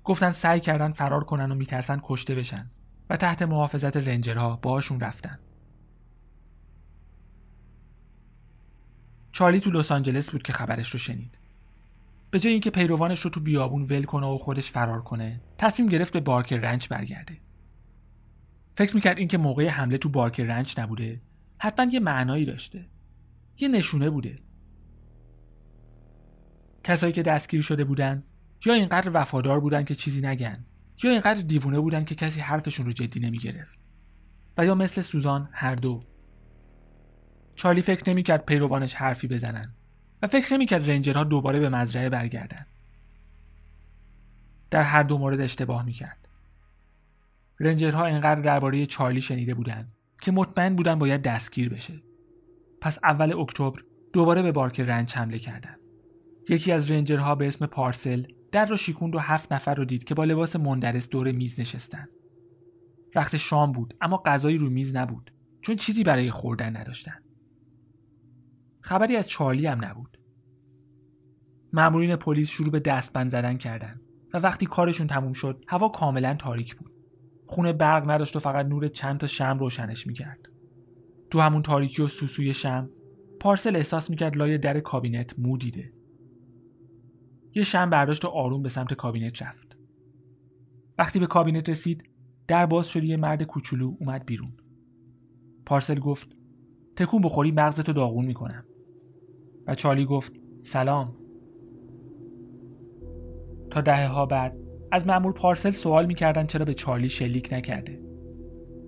گفتن 0.04 0.32
سعی 0.32 0.60
کردن 0.60 0.92
فرار 0.92 1.24
کنن 1.24 1.52
و 1.52 1.56
میترسن 1.56 2.00
کشته 2.04 2.36
بشن 2.36 2.72
و 3.10 3.18
تحت 3.18 3.42
محافظت 3.42 3.98
رنجرها 3.98 4.56
باهاشون 4.56 5.00
رفتن. 5.00 5.40
چارلی 9.32 9.60
تو 9.60 9.72
لس 9.72 9.92
آنجلس 9.92 10.32
بود 10.32 10.44
که 10.44 10.54
خبرش 10.54 10.90
رو 10.90 11.00
شنید. 11.00 11.38
به 12.32 12.40
جای 12.40 12.52
اینکه 12.52 12.70
پیروانش 12.70 13.20
رو 13.20 13.30
تو 13.30 13.40
بیابون 13.40 13.84
ول 13.84 14.04
کنه 14.04 14.28
و 14.28 14.38
خودش 14.38 14.72
فرار 14.72 15.02
کنه 15.02 15.42
تصمیم 15.58 15.90
گرفت 15.90 16.14
به 16.14 16.20
بارکر 16.20 16.58
رنچ 16.58 16.88
برگرده. 16.88 17.38
فکر 18.76 18.96
می‌کرد 18.96 19.18
اینکه 19.18 19.38
موقع 19.38 19.68
حمله 19.68 19.98
تو 19.98 20.10
بارکر 20.10 20.44
رنچ 20.44 20.80
نبوده 20.80 21.22
حتما 21.58 21.92
یه 21.92 22.00
معنایی 22.00 22.46
داشته. 22.46 22.86
یه 23.60 23.68
نشونه 23.68 24.10
بوده. 24.10 24.36
کسایی 26.84 27.14
که 27.14 27.24
دستگیر 27.24 27.62
شده 27.62 27.84
بودن 27.84 28.24
یا 28.66 28.74
اینقدر 28.74 29.12
وفادار 29.14 29.60
بودن 29.60 29.84
که 29.84 29.96
چیزی 29.96 30.22
نگن 30.22 30.66
یا 31.04 31.12
اینقدر 31.12 31.42
دیوونه 31.42 31.80
بودن 31.80 32.06
که 32.06 32.16
کسی 32.16 32.42
حرفشون 32.42 32.86
رو 32.86 32.92
جدی 32.92 33.20
نمی‌گرفت. 33.20 33.80
و 34.58 34.66
یا 34.66 34.76
مثل 34.76 35.02
سوزان 35.02 35.50
هر 35.52 35.76
دو. 35.76 36.04
چارلی 37.56 37.82
فکر 37.82 38.10
نمی‌کرد 38.10 38.46
پیروانش 38.46 38.96
حرفی 38.96 39.28
بزنن 39.28 39.74
و 40.22 40.28
فکر 40.28 40.54
نمی‌کرد 40.54 40.90
رنجرها 40.90 41.24
دوباره 41.24 41.60
به 41.60 41.70
مزرعه 41.70 42.10
برگردن. 42.10 42.66
در 44.72 44.82
هر 44.82 45.04
دو 45.04 45.18
مورد 45.18 45.42
اشتباه 45.42 45.86
می‌کرد. 45.86 46.28
رنجرها 47.60 48.06
اینقدر 48.06 48.42
درباره 48.42 48.86
چارلی 48.86 49.22
شنیده 49.22 49.54
بودن 49.54 49.88
که 50.22 50.32
مطمئن 50.32 50.76
بودن 50.76 51.00
باید 51.00 51.22
دستگیر 51.22 51.70
بشه. 51.70 51.94
پس 52.82 53.00
اول 53.04 53.34
اکتبر 53.34 53.80
دوباره 54.14 54.42
به 54.42 54.52
بارکر 54.52 54.84
رنج 54.84 55.14
حمله 55.14 55.40
کردند. 55.40 55.80
یکی 56.50 56.72
از 56.72 56.92
رنجرها 56.92 57.36
به 57.36 57.48
اسم 57.48 57.66
پارسل 57.66 58.24
در 58.54 58.66
رو 58.66 58.78
شیکوند 58.78 59.16
و 59.16 59.20
هفت 59.20 59.54
نفر 59.54 59.76
رو 59.76 59.86
دید 59.86 60.04
که 60.04 60.16
با 60.16 60.24
لباس 60.24 60.56
مندرس 60.56 61.10
دور 61.10 61.32
میز 61.32 61.60
نشستن. 61.60 62.08
وقت 63.16 63.38
شام 63.38 63.72
بود 63.72 63.94
اما 64.02 64.22
غذایی 64.26 64.58
رو 64.58 64.70
میز 64.70 64.96
نبود 64.96 65.34
چون 65.62 65.76
چیزی 65.76 66.04
برای 66.04 66.32
خوردن 66.32 66.78
نداشتن. 66.78 67.16
خبری 68.82 69.16
از 69.16 69.30
چارلی 69.30 69.68
هم 69.68 69.86
نبود. 69.86 70.18
مأمورین 71.74 72.16
پلیس 72.16 72.50
شروع 72.50 72.70
به 72.70 72.80
دستبند 72.80 73.30
زدن 73.30 73.58
کردند 73.58 74.02
و 74.34 74.38
وقتی 74.38 74.66
کارشون 74.66 75.08
تموم 75.08 75.34
شد 75.34 75.64
هوا 75.68 75.90
کاملا 75.90 76.34
تاریک 76.34 76.76
بود. 76.76 76.92
خونه 77.48 77.74
برق 77.74 78.10
نداشت 78.10 78.36
و 78.36 78.40
فقط 78.40 78.66
نور 78.66 78.88
چند 78.88 79.20
تا 79.20 79.28
شم 79.28 79.58
روشنش 79.60 80.08
می‌کرد. 80.08 80.50
تو 81.30 81.40
همون 81.40 81.62
تاریکی 81.62 82.02
و 82.02 82.08
سوسوی 82.08 82.54
شم 82.54 82.90
پارسل 83.40 83.76
احساس 83.76 84.10
می‌کرد 84.10 84.38
لای 84.38 84.58
در 84.58 84.80
کابینت 84.80 85.40
مو 85.40 85.58
دیده 85.58 85.94
یه 87.56 87.64
شم 87.64 87.90
برداشت 87.90 88.26
و 88.26 88.28
آروم 88.28 88.64
به 88.64 88.70
سمت 88.70 88.94
کابینت 88.94 89.42
رفت. 89.42 89.78
وقتی 90.98 91.20
به 91.20 91.28
کابینت 91.28 91.70
رسید 91.70 92.10
در 92.48 92.66
باز 92.66 92.88
شد 92.88 93.04
یه 93.04 93.18
مرد 93.18 93.44
کوچولو 93.44 93.96
اومد 94.00 94.26
بیرون. 94.26 94.52
پارسل 95.66 96.00
گفت 96.00 96.38
تکون 96.96 97.22
بخوری 97.22 97.52
مغزتو 97.52 97.94
داغون 97.94 98.26
می‌کنم. 98.26 98.66
و 99.68 99.76
چالی 99.76 100.06
گفت 100.06 100.34
سلام. 100.62 101.16
تا 103.72 103.82
دهه 103.82 104.08
ها 104.08 104.26
بعد 104.26 104.58
از 104.92 105.08
معمول 105.08 105.32
پارسل 105.32 105.72
سوال 105.72 106.06
می‌کردن 106.06 106.46
چرا 106.46 106.66
به 106.66 106.74
چارلی 106.74 107.10
شلیک 107.10 107.50
نکرده. 107.54 108.02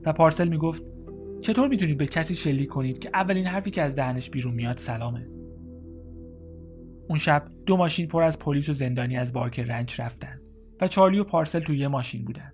و 0.05 0.13
پارسل 0.13 0.47
می‌گفت 0.47 0.83
چطور 1.41 1.67
می‌تونید 1.67 1.97
به 1.97 2.05
کسی 2.05 2.35
شلیک 2.35 2.69
کنید 2.69 2.99
که 2.99 3.09
اولین 3.13 3.45
حرفی 3.45 3.71
که 3.71 3.81
از 3.81 3.95
دهنش 3.95 4.29
بیرون 4.29 4.53
میاد 4.53 4.77
سلامه؟ 4.77 5.34
اون 7.09 7.17
شب 7.17 7.47
دو 7.65 7.77
ماشین 7.77 8.07
پر 8.07 8.23
از 8.23 8.39
پلیس 8.39 8.69
و 8.69 8.73
زندانی 8.73 9.17
از 9.17 9.33
بارک 9.33 9.59
رنچ 9.59 9.99
رفتن 9.99 10.41
و 10.81 10.87
چارلی 10.87 11.19
و 11.19 11.23
پارسل 11.23 11.59
توی 11.59 11.77
یه 11.77 11.87
ماشین 11.87 12.25
بودن 12.25 12.51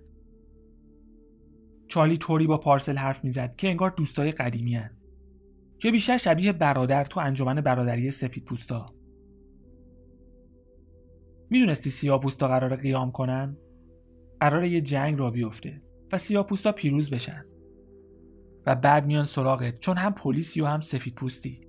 چارلی 1.88 2.16
طوری 2.16 2.46
با 2.46 2.58
پارسل 2.58 2.96
حرف 2.96 3.24
می‌زد 3.24 3.56
که 3.56 3.68
انگار 3.68 3.90
دوستای 3.90 4.30
قدیمی 4.32 4.74
هن. 4.74 4.90
یا 5.84 5.90
بیشتر 5.90 6.16
شبیه 6.16 6.52
برادر 6.52 7.04
تو 7.04 7.20
انجمن 7.20 7.60
برادری 7.60 8.10
سفید 8.10 8.44
پوستا 8.44 8.94
می‌دونستی 11.50 11.90
سیاه 11.90 12.20
پوستا 12.20 12.48
قرار 12.48 12.76
قیام 12.76 13.12
کنن؟ 13.12 13.56
قرار 14.40 14.64
یه 14.64 14.80
جنگ 14.80 15.18
را 15.18 15.30
بیفته 15.30 15.82
و 16.12 16.18
سیاه 16.18 16.46
پوستا 16.46 16.72
پیروز 16.72 17.10
بشن 17.10 17.44
و 18.66 18.74
بعد 18.74 19.06
میان 19.06 19.24
سراغت 19.24 19.80
چون 19.80 19.96
هم 19.96 20.14
پلیسی 20.14 20.60
و 20.60 20.66
هم 20.66 20.80
سفید 20.80 21.14
پوستی 21.14 21.60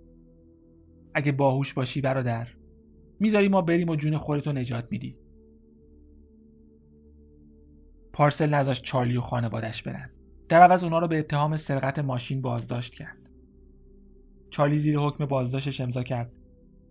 اگه 1.14 1.32
باهوش 1.32 1.74
باشی 1.74 2.02
برادر 2.02 2.48
می‌ذاری 3.24 3.50
ما 3.50 3.62
بریم 3.62 3.90
و 3.90 3.96
جون 3.96 4.18
خودتو 4.18 4.52
نجات 4.52 4.88
میدی. 4.92 5.18
پارسل 8.14 8.50
نذاشت 8.50 8.84
چارلی 8.84 9.18
و 9.18 9.22
خانوادش 9.22 9.84
برن. 9.84 10.10
در 10.50 10.62
عوض 10.62 10.84
اونا 10.84 11.00
رو 11.00 11.08
به 11.08 11.20
اتهام 11.20 11.58
سرقت 11.58 12.00
ماشین 12.00 12.42
بازداشت 12.42 12.94
کرد. 12.94 13.30
چارلی 14.50 14.78
زیر 14.78 14.98
حکم 14.98 15.26
بازداشتش 15.26 15.82
امضا 15.82 16.04
کرد. 16.04 16.32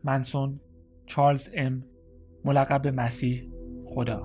منسون 0.05 0.61
چارلز 1.07 1.49
ام 1.55 1.85
ملقب 2.45 2.83
به 2.83 2.91
مسیح 2.91 3.51
خدا. 3.87 4.25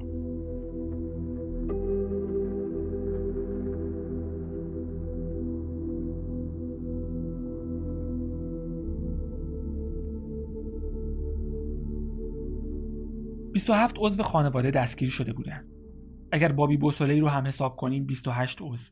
27 13.58 13.96
عضو 14.00 14.24
خانواده 14.24 14.72
دستگیر 14.72 15.10
شده 15.10 15.34
بودند. 15.34 15.68
اگر 16.32 16.52
بابی 16.52 16.78
بوسولی 16.78 17.20
رو 17.20 17.28
هم 17.28 17.48
حساب 17.48 17.76
کنیم 17.76 18.06
28 18.06 18.58
عضو. 18.62 18.92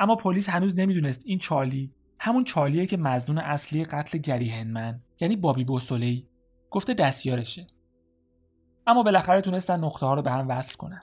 اما 0.00 0.16
پلیس 0.16 0.48
هنوز 0.48 0.80
نمی‌دونست 0.80 1.22
این 1.26 1.38
چارلی 1.38 1.92
همون 2.18 2.44
چارلیه 2.44 2.86
که 2.86 2.96
مزنون 2.96 3.38
اصلی 3.38 3.84
قتل 3.84 4.18
گری 4.18 4.48
هنمن 4.48 5.00
یعنی 5.20 5.36
بابی 5.36 5.64
بوسولی 5.64 6.28
گفته 6.70 6.94
دستیارشه. 6.94 7.66
اما 8.86 9.02
بالاخره 9.02 9.40
تونستن 9.40 9.84
نقطه 9.84 10.06
ها 10.06 10.14
رو 10.14 10.22
به 10.22 10.30
هم 10.30 10.48
وصل 10.48 10.76
کنن. 10.76 11.02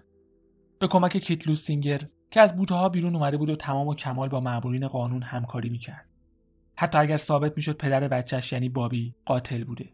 به 0.79 0.87
کمک 0.87 1.17
کیت 1.17 1.53
سینگر 1.53 2.07
که 2.31 2.41
از 2.41 2.55
بوته 2.55 2.75
ها 2.75 2.89
بیرون 2.89 3.15
اومده 3.15 3.37
بود 3.37 3.49
و 3.49 3.55
تمام 3.55 3.87
و 3.87 3.95
کمال 3.95 4.29
با 4.29 4.39
مأمورین 4.39 4.87
قانون 4.87 5.21
همکاری 5.23 5.69
می‌کرد. 5.69 6.05
حتی 6.75 6.97
اگر 6.97 7.17
ثابت 7.17 7.53
می‌شد 7.55 7.77
پدر 7.77 8.07
بچهش 8.07 8.53
یعنی 8.53 8.69
بابی 8.69 9.15
قاتل 9.25 9.63
بوده. 9.63 9.89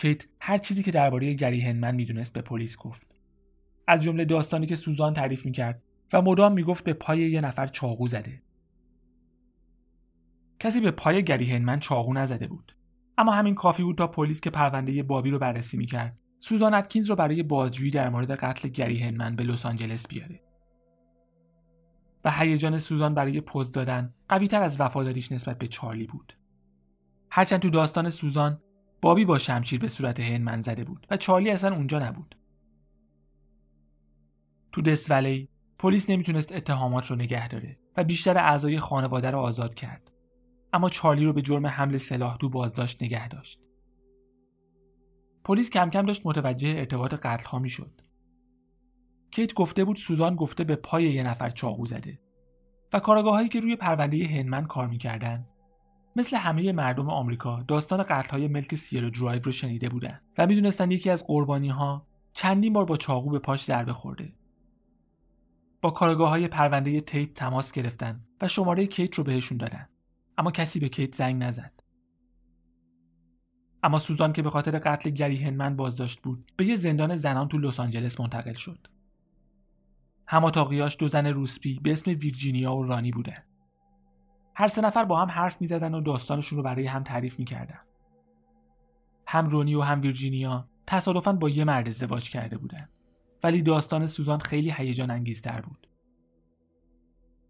کیت 0.00 0.24
هر 0.40 0.58
چیزی 0.58 0.82
که 0.82 0.90
درباره 0.90 1.34
گری 1.34 1.60
هنمن 1.60 1.94
می‌دونست 1.94 2.32
به 2.32 2.42
پلیس 2.42 2.76
گفت. 2.76 3.14
از 3.86 4.02
جمله 4.02 4.24
داستانی 4.24 4.66
که 4.66 4.76
سوزان 4.76 5.14
تعریف 5.14 5.46
می‌کرد 5.46 5.82
و 6.12 6.22
مدام 6.22 6.52
می‌گفت 6.52 6.84
به 6.84 6.92
پای 6.92 7.18
یه 7.18 7.40
نفر 7.40 7.66
چاقو 7.66 8.08
زده. 8.08 8.42
کسی 10.58 10.80
به 10.80 10.90
پای 10.90 11.24
گری 11.24 11.44
هنمن 11.44 11.80
چاقو 11.80 12.14
نزده 12.14 12.46
بود. 12.46 12.76
اما 13.18 13.32
همین 13.32 13.54
کافی 13.54 13.82
بود 13.82 13.98
تا 13.98 14.06
پلیس 14.06 14.40
که 14.40 14.50
پرونده 14.50 15.02
بابی 15.02 15.30
رو 15.30 15.38
بررسی 15.38 15.76
می‌کرد 15.76 16.18
سوزان 16.38 16.74
اتکینز 16.74 17.10
رو 17.10 17.16
برای 17.16 17.42
بازجویی 17.42 17.90
در 17.90 18.08
مورد 18.08 18.30
قتل 18.30 18.68
گری 18.68 18.98
هنمن 18.98 19.36
به 19.36 19.44
لس 19.44 19.66
آنجلس 19.66 20.08
بیاره. 20.08 20.40
و 22.24 22.30
هیجان 22.30 22.78
سوزان 22.78 23.14
برای 23.14 23.40
پوز 23.40 23.72
دادن 23.72 24.14
قویتر 24.28 24.62
از 24.62 24.80
وفاداریش 24.80 25.32
نسبت 25.32 25.58
به 25.58 25.68
چارلی 25.68 26.06
بود. 26.06 26.32
هرچند 27.30 27.60
تو 27.60 27.70
داستان 27.70 28.10
سوزان 28.10 28.60
بابی 29.02 29.24
با 29.24 29.38
شمشیر 29.38 29.80
به 29.80 29.88
صورت 29.88 30.20
هنمن 30.20 30.60
زده 30.60 30.84
بود 30.84 31.06
و 31.10 31.16
چارلی 31.16 31.50
اصلا 31.50 31.74
اونجا 31.74 31.98
نبود. 31.98 32.36
تو 34.72 34.82
دست 34.82 35.12
پلیس 35.78 36.10
نمی‌تونست 36.10 36.52
اتهامات 36.52 37.06
رو 37.06 37.16
نگه 37.16 37.48
داره 37.48 37.78
و 37.96 38.04
بیشتر 38.04 38.38
اعضای 38.38 38.78
خانواده 38.78 39.30
رو 39.30 39.38
آزاد 39.38 39.74
کرد. 39.74 40.10
اما 40.72 40.88
چارلی 40.88 41.24
رو 41.24 41.32
به 41.32 41.42
جرم 41.42 41.66
حمل 41.66 41.96
سلاح 41.96 42.36
تو 42.36 42.48
بازداشت 42.48 43.02
نگه 43.02 43.28
داشت. 43.28 43.60
پلیس 45.44 45.70
کم 45.70 45.90
کم 45.90 46.06
داشت 46.06 46.26
متوجه 46.26 46.68
ارتباط 46.68 47.14
قتلها 47.14 47.58
می‌شد 47.58 48.00
کیت 49.30 49.54
گفته 49.54 49.84
بود 49.84 49.96
سوزان 49.96 50.36
گفته 50.36 50.64
به 50.64 50.76
پای 50.76 51.12
یه 51.12 51.22
نفر 51.22 51.50
چاقو 51.50 51.86
زده 51.86 52.20
و 52.92 53.00
کارآگاه 53.00 53.34
هایی 53.34 53.48
که 53.48 53.60
روی 53.60 53.76
پرونده 53.76 54.26
هنمن 54.26 54.66
کار 54.66 54.86
می‌کردن 54.86 55.46
مثل 56.20 56.36
همه 56.36 56.72
مردم 56.72 57.10
آمریکا 57.10 57.62
داستان 57.68 58.04
های 58.30 58.48
ملک 58.48 58.74
سیلو 58.74 59.10
درایو 59.10 59.42
رو 59.42 59.52
شنیده 59.52 59.88
بودن 59.88 60.20
و 60.38 60.46
می‌دونستن 60.46 60.90
یکی 60.90 61.10
از 61.10 61.26
قربانی 61.26 61.68
ها 61.68 62.06
چندین 62.32 62.72
بار 62.72 62.84
با 62.84 62.96
چاقو 62.96 63.30
به 63.30 63.38
پاش 63.38 63.64
ضربه 63.64 63.92
خورده 63.92 64.32
با 65.82 65.90
کارآگاه 65.90 66.28
های 66.28 66.48
پرونده 66.48 67.00
تیت 67.00 67.34
تماس 67.34 67.72
گرفتن 67.72 68.20
و 68.40 68.48
شماره 68.48 68.86
کیت 68.86 69.14
رو 69.14 69.24
بهشون 69.24 69.58
دادن. 69.58 69.88
اما 70.38 70.50
کسی 70.50 70.80
به 70.80 70.88
کیت 70.88 71.14
زنگ 71.14 71.42
نزد. 71.42 71.72
اما 73.82 73.98
سوزان 73.98 74.32
که 74.32 74.42
به 74.42 74.50
خاطر 74.50 74.78
قتل 74.78 75.10
گری 75.10 75.36
هنمن 75.36 75.76
بازداشت 75.76 76.20
بود 76.20 76.52
به 76.56 76.66
یه 76.66 76.76
زندان 76.76 77.16
زنان 77.16 77.48
تو 77.48 77.58
لس 77.58 77.80
آنجلس 77.80 78.20
منتقل 78.20 78.54
شد. 78.54 78.86
هماتاقیاش 80.26 80.96
دو 80.98 81.08
زن 81.08 81.26
روسپی 81.26 81.80
به 81.82 81.92
اسم 81.92 82.10
ویرجینیا 82.10 82.74
و 82.74 82.84
رانی 82.84 83.10
بودن. 83.10 83.42
هر 84.60 84.68
سه 84.68 84.82
نفر 84.82 85.04
با 85.04 85.16
هم 85.16 85.28
حرف 85.28 85.60
می‌زدن 85.60 85.94
و 85.94 86.00
داستانشون 86.00 86.56
رو 86.58 86.64
برای 86.64 86.86
هم 86.86 87.02
تعریف 87.02 87.38
می‌کردن. 87.38 87.78
هم 89.26 89.48
رونی 89.48 89.74
و 89.74 89.80
هم 89.80 90.00
ویرجینیا 90.00 90.68
تصادفا 90.86 91.32
با 91.32 91.48
یه 91.48 91.64
مرد 91.64 91.88
ازدواج 91.88 92.30
کرده 92.30 92.58
بودن. 92.58 92.88
ولی 93.44 93.62
داستان 93.62 94.06
سوزان 94.06 94.38
خیلی 94.38 94.70
هیجان 94.76 95.10
انگیزتر 95.10 95.60
بود. 95.60 95.88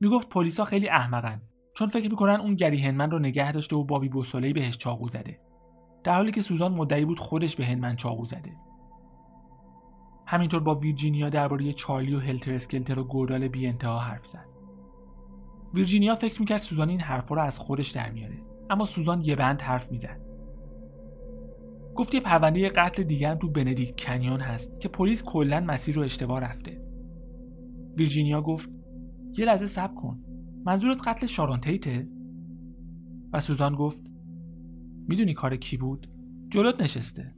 می‌گفت 0.01 0.29
پلیسا 0.29 0.65
خیلی 0.65 0.89
احمقن. 0.89 1.43
چون 1.75 1.89
فکر 1.89 2.11
می‌کنن 2.11 2.41
اون 2.41 2.55
گری 2.55 2.79
هنمن 2.79 3.11
رو 3.11 3.19
نگه 3.19 3.53
داشته 3.53 3.77
و 3.77 3.85
بابی 3.85 4.09
بوسولی 4.09 4.53
بهش 4.53 4.77
چاقو 4.77 5.09
زده. 5.09 5.41
در 6.05 6.15
حالی 6.15 6.33
که 6.33 6.41
سوزان 6.41 6.73
مدعی 6.73 7.05
بود 7.05 7.19
خودش 7.19 7.57
به 7.57 7.67
هنمن 7.67 7.97
چاقو 7.97 8.25
زده. 8.25 8.57
همینطور 10.27 10.61
با 10.61 10.75
ویرجینیا 10.75 11.29
درباره 11.29 11.73
چارلی 11.73 12.15
و 12.15 12.21
هلتر 12.21 12.55
اسکلتر 12.55 12.99
و 12.99 13.05
گودال 13.05 13.49
بی 13.49 13.67
انتها 13.67 13.99
حرف 13.99 14.27
زد. 14.27 14.50
ویرجینیا 15.75 16.15
فکر 16.15 16.41
می‌کرد 16.41 16.61
سوزان 16.61 16.89
این 16.89 17.01
حرفا 17.01 17.35
رو 17.35 17.43
از 17.43 17.59
خودش 17.59 17.91
در 17.91 18.11
میاره. 18.11 18.39
اما 18.71 18.85
سوزان 18.85 19.21
یه 19.21 19.37
بند 19.37 19.63
حرف 19.63 19.91
می‌زد. 19.91 20.21
گفت 21.95 22.15
یه 22.15 22.21
پرونده 22.21 22.69
قتل 22.69 23.03
دیگر 23.03 23.35
تو 23.35 23.51
بندیک 23.51 24.05
کنیون 24.05 24.41
هست 24.41 24.81
که 24.81 24.89
پلیس 24.89 25.23
کلا 25.23 25.61
مسیر 25.61 25.95
رو 25.97 26.03
اشتباه 26.03 26.41
رفته. 26.41 26.83
ویرجینیا 27.97 28.43
گفت 28.43 28.71
یه 29.39 29.45
لحظه 29.45 29.67
صبر 29.67 29.95
کن. 29.95 30.21
منظورت 30.67 31.09
قتل 31.09 31.27
شارون 31.27 31.61
تیته؟ 31.61 32.09
و 33.33 33.41
سوزان 33.41 33.75
گفت 33.75 34.03
می‌دونی 35.09 35.35
کار 35.35 35.57
کی 35.57 35.77
بود؟ 35.77 36.07
جلوت 36.49 36.81
نشسته. 36.81 37.35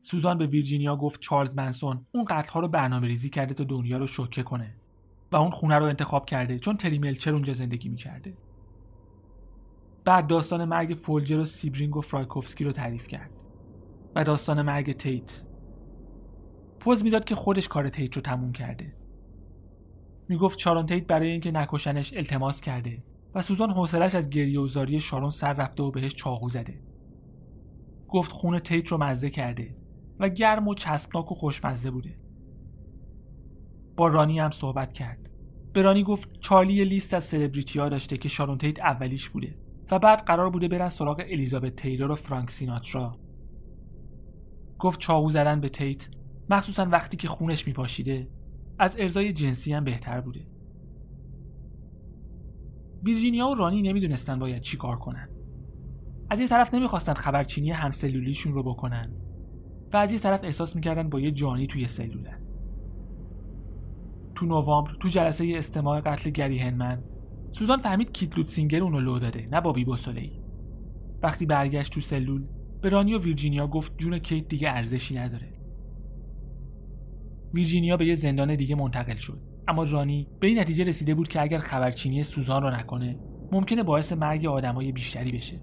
سوزان 0.00 0.38
به 0.38 0.46
ویرجینیا 0.46 0.96
گفت 0.96 1.20
چارلز 1.20 1.56
منسون 1.56 2.04
اون 2.14 2.24
قتلها 2.24 2.60
رو 2.60 2.68
برنامه 2.68 3.06
ریزی 3.06 3.30
کرده 3.30 3.54
تا 3.54 3.64
دنیا 3.64 3.98
رو 3.98 4.06
شوکه 4.06 4.42
کنه. 4.42 4.74
و 5.32 5.36
اون 5.36 5.50
خونه 5.50 5.78
رو 5.78 5.84
انتخاب 5.84 6.26
کرده. 6.26 6.58
چون 6.58 6.76
تری 6.76 6.98
ملچر 6.98 7.32
اونجا 7.32 7.52
زندگی 7.52 7.88
می‌کرده. 7.88 8.36
بعد 10.04 10.26
داستان 10.26 10.64
مرگ 10.64 10.98
فولجر 11.00 11.38
و 11.38 11.44
سیبرینگ 11.44 11.96
و 11.96 12.00
فرایکوفسکی 12.00 12.64
رو 12.64 12.72
تعریف 12.72 13.06
کرد. 13.06 13.30
و 14.14 14.24
داستان 14.24 14.62
مرگ 14.62 14.92
تیت. 14.92 15.42
پز 16.80 17.04
می‌داد 17.04 17.24
که 17.24 17.34
خودش 17.34 17.68
کار 17.68 17.88
تیت 17.88 18.16
رو 18.16 18.22
تموم 18.22 18.52
کرده. 18.52 18.96
می‌گفت 20.28 20.58
شارون 20.58 20.86
تیت 20.86 21.06
برای 21.06 21.30
اینکه 21.30 21.50
نکشنش 21.50 22.12
التماس 22.12 22.60
کرده 22.60 23.02
و 23.34 23.42
سوزان 23.42 23.70
حوصلش 23.70 24.14
از 24.14 24.30
گریه 24.30 24.60
و 24.60 24.66
زاری 24.66 25.00
شارون 25.00 25.30
سر 25.30 25.52
رفته 25.52 25.82
و 25.82 25.90
بهش 25.90 26.14
چاقو 26.14 26.48
زده. 26.48 26.82
گفت 28.08 28.32
خون 28.32 28.58
تیت 28.58 28.88
رو 28.88 28.98
مزه 28.98 29.30
کرده 29.30 29.76
و 30.18 30.28
گرم 30.28 30.68
و 30.68 30.74
چسبناک 30.74 31.32
و 31.32 31.34
خوشمزه 31.34 31.90
بوده. 31.90 32.18
با 33.96 34.08
رانی 34.08 34.38
هم 34.38 34.50
صحبت 34.50 34.92
کرد. 34.92 35.30
به 35.72 35.82
رانی 35.82 36.02
گفت 36.02 36.40
چارلی 36.40 36.84
لیست 36.84 37.14
از 37.14 37.24
سلبریتی 37.24 37.78
ها 37.78 37.88
داشته 37.88 38.16
که 38.16 38.28
شارون 38.28 38.58
تیت 38.58 38.80
اولیش 38.80 39.30
بوده 39.30 39.58
و 39.90 39.98
بعد 39.98 40.22
قرار 40.22 40.50
بوده 40.50 40.68
برن 40.68 40.88
سراغ 40.88 41.22
الیزابت 41.30 41.76
تیلور 41.76 42.10
و 42.10 42.14
فرانک 42.14 42.50
سیناترا. 42.50 43.18
گفت 44.78 45.00
چاقو 45.00 45.30
زدن 45.30 45.60
به 45.60 45.68
تیت 45.68 46.08
مخصوصا 46.50 46.86
وقتی 46.90 47.16
که 47.16 47.28
خونش 47.28 47.66
میپاشیده 47.66 48.28
از 48.78 48.96
ارزای 48.98 49.32
جنسی 49.32 49.72
هم 49.72 49.84
بهتر 49.84 50.20
بوده. 50.20 50.46
ویرجینیا 53.02 53.48
و 53.48 53.54
رانی 53.54 53.82
نمی‌دونستن 53.82 54.38
باید 54.38 54.62
چی 54.62 54.76
کار 54.76 54.96
کنن. 54.96 55.28
از 56.30 56.40
یه 56.40 56.48
طرف 56.48 56.74
نمی‌خواستن 56.74 57.14
خبرچینی 57.14 57.70
همسلولیشون 57.70 58.52
رو 58.52 58.62
بکنن 58.62 59.12
و 59.92 59.96
از 59.96 60.12
یه 60.12 60.18
طرف 60.18 60.44
احساس 60.44 60.76
می‌کردن 60.76 61.08
با 61.08 61.20
یه 61.20 61.30
جانی 61.30 61.66
توی 61.66 61.88
سلولن 61.88 62.45
تو 64.36 64.46
نوامبر 64.46 64.96
تو 65.00 65.08
جلسه 65.08 65.52
استماع 65.56 66.00
قتل 66.00 66.30
گری 66.30 66.58
هنمن 66.58 67.02
سوزان 67.50 67.80
فهمید 67.80 68.12
کیت 68.12 68.46
سینگر 68.46 68.82
اونو 68.82 69.00
لو 69.00 69.18
داده 69.18 69.48
نه 69.52 69.60
بابی 69.60 69.84
بوسولی 69.84 70.46
وقتی 71.22 71.46
برگشت 71.46 71.92
تو 71.92 72.00
سلول 72.00 72.46
به 72.82 72.88
رانی 72.88 73.14
و 73.14 73.18
ویرجینیا 73.18 73.66
گفت 73.66 73.98
جون 73.98 74.18
کیت 74.18 74.48
دیگه 74.48 74.70
ارزشی 74.70 75.18
نداره. 75.18 75.52
ویرجینیا 77.54 77.96
به 77.96 78.06
یه 78.06 78.14
زندان 78.14 78.54
دیگه 78.54 78.74
منتقل 78.74 79.14
شد. 79.14 79.40
اما 79.68 79.84
رانی 79.84 80.28
به 80.40 80.46
این 80.46 80.58
نتیجه 80.58 80.84
رسیده 80.84 81.14
بود 81.14 81.28
که 81.28 81.42
اگر 81.42 81.58
خبرچینی 81.58 82.22
سوزان 82.22 82.62
رو 82.62 82.70
نکنه 82.70 83.18
ممکنه 83.52 83.82
باعث 83.82 84.12
مرگ 84.12 84.46
آدمای 84.46 84.92
بیشتری 84.92 85.32
بشه. 85.32 85.60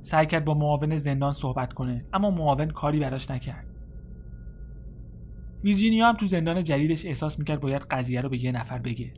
سعی 0.00 0.26
کرد 0.26 0.44
با 0.44 0.54
معاون 0.54 0.96
زندان 0.96 1.32
صحبت 1.32 1.72
کنه 1.72 2.06
اما 2.12 2.30
معاون 2.30 2.70
کاری 2.70 3.00
براش 3.00 3.30
نکرد. 3.30 3.67
ویرجینیا 5.62 6.08
هم 6.08 6.16
تو 6.16 6.26
زندان 6.26 6.64
جدیدش 6.64 7.06
احساس 7.06 7.38
می‌کرد 7.38 7.60
باید 7.60 7.82
قضیه 7.82 8.20
رو 8.20 8.28
به 8.28 8.44
یه 8.44 8.52
نفر 8.52 8.78
بگه. 8.78 9.14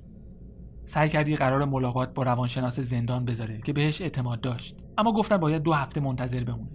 سعی 0.85 1.09
کرد 1.09 1.29
یه 1.29 1.37
قرار 1.37 1.64
ملاقات 1.64 2.14
با 2.14 2.22
روانشناس 2.22 2.81
زندان 2.81 3.24
بذاره 3.24 3.61
که 3.64 3.72
بهش 3.72 4.03
اعتماد 4.03 4.40
داشت. 4.40 4.76
اما 4.98 5.12
گفتن 5.12 5.37
باید 5.37 5.62
دو 5.62 5.72
هفته 5.72 6.00
منتظر 6.00 6.44
بمونه. 6.44 6.70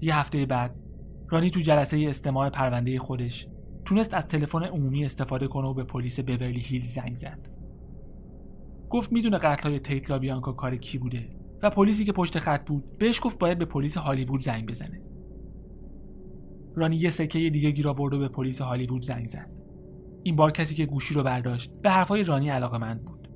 یه 0.00 0.16
هفته 0.16 0.46
بعد 0.46 0.76
رانی 1.28 1.50
تو 1.50 1.60
جلسه 1.60 2.06
استماع 2.08 2.50
پرونده 2.50 2.98
خودش 2.98 3.46
تونست 3.84 4.14
از 4.14 4.28
تلفن 4.28 4.62
عمومی 4.62 5.04
استفاده 5.04 5.48
کنه 5.48 5.68
و 5.68 5.74
به 5.74 5.84
پلیس 5.84 6.20
بورلی 6.20 6.60
هیل 6.60 6.80
زنگ 6.80 7.16
زد. 7.16 7.48
گفت 8.90 9.12
می‌دونه 9.12 9.38
قتلای 9.38 9.78
تیت 9.78 10.10
لابیانکا 10.10 10.52
کار 10.52 10.76
کی 10.76 10.98
بوده 10.98 11.28
و 11.62 11.70
پلیسی 11.70 12.04
که 12.04 12.12
پشت 12.12 12.38
خط 12.38 12.68
بود 12.68 12.98
بهش 12.98 13.20
گفت 13.22 13.38
باید 13.38 13.58
به 13.58 13.64
پلیس 13.64 13.96
هالیوود 13.96 14.40
زنگ 14.40 14.68
بزنه. 14.68 15.02
رانی 16.76 16.96
یه 16.96 17.10
سکه 17.10 17.50
دیگه 17.50 17.70
گیر 17.70 17.88
آورد 17.88 18.14
و 18.14 18.18
به 18.18 18.28
پلیس 18.28 18.60
هالیوود 18.60 19.02
زنگ 19.02 19.26
زد. 19.26 19.50
این 20.22 20.36
بار 20.36 20.50
کسی 20.50 20.74
که 20.74 20.86
گوشی 20.86 21.14
رو 21.14 21.22
برداشت 21.22 21.70
به 21.82 21.90
حرفای 21.90 22.24
رانی 22.24 22.48
علاقه 22.48 22.78
مند 22.78 23.04
بود. 23.04 23.28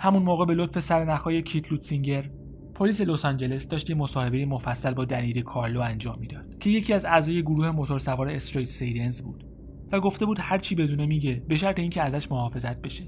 همون 0.00 0.22
موقع 0.22 0.44
به 0.44 0.54
لطف 0.54 0.80
سرنخهای 0.80 1.42
کیت 1.42 1.72
لوتسینگر 1.72 2.30
پلیس 2.74 3.00
لس 3.00 3.24
آنجلس 3.24 3.68
داشت 3.68 3.90
مصاحبه 3.90 4.46
مفصل 4.46 4.94
با 4.94 5.04
دنیر 5.04 5.42
کارلو 5.42 5.80
انجام 5.80 6.18
می‌داد 6.18 6.58
که 6.58 6.70
یکی 6.70 6.92
از 6.92 7.04
اعضای 7.04 7.42
گروه 7.42 7.70
موتورسوار 7.70 8.28
استریت 8.28 8.68
سیدنز 8.68 9.22
بود 9.22 9.44
و 9.92 10.00
گفته 10.00 10.26
بود 10.26 10.38
هر 10.40 10.58
چی 10.58 10.74
بدونه 10.74 11.06
میگه 11.06 11.42
به 11.48 11.56
شرط 11.56 11.78
اینکه 11.78 12.02
ازش 12.02 12.32
محافظت 12.32 12.82
بشه. 12.82 13.04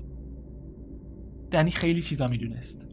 دنی 1.50 1.70
خیلی 1.70 2.02
چیزا 2.02 2.28
می‌دونست. 2.28 2.88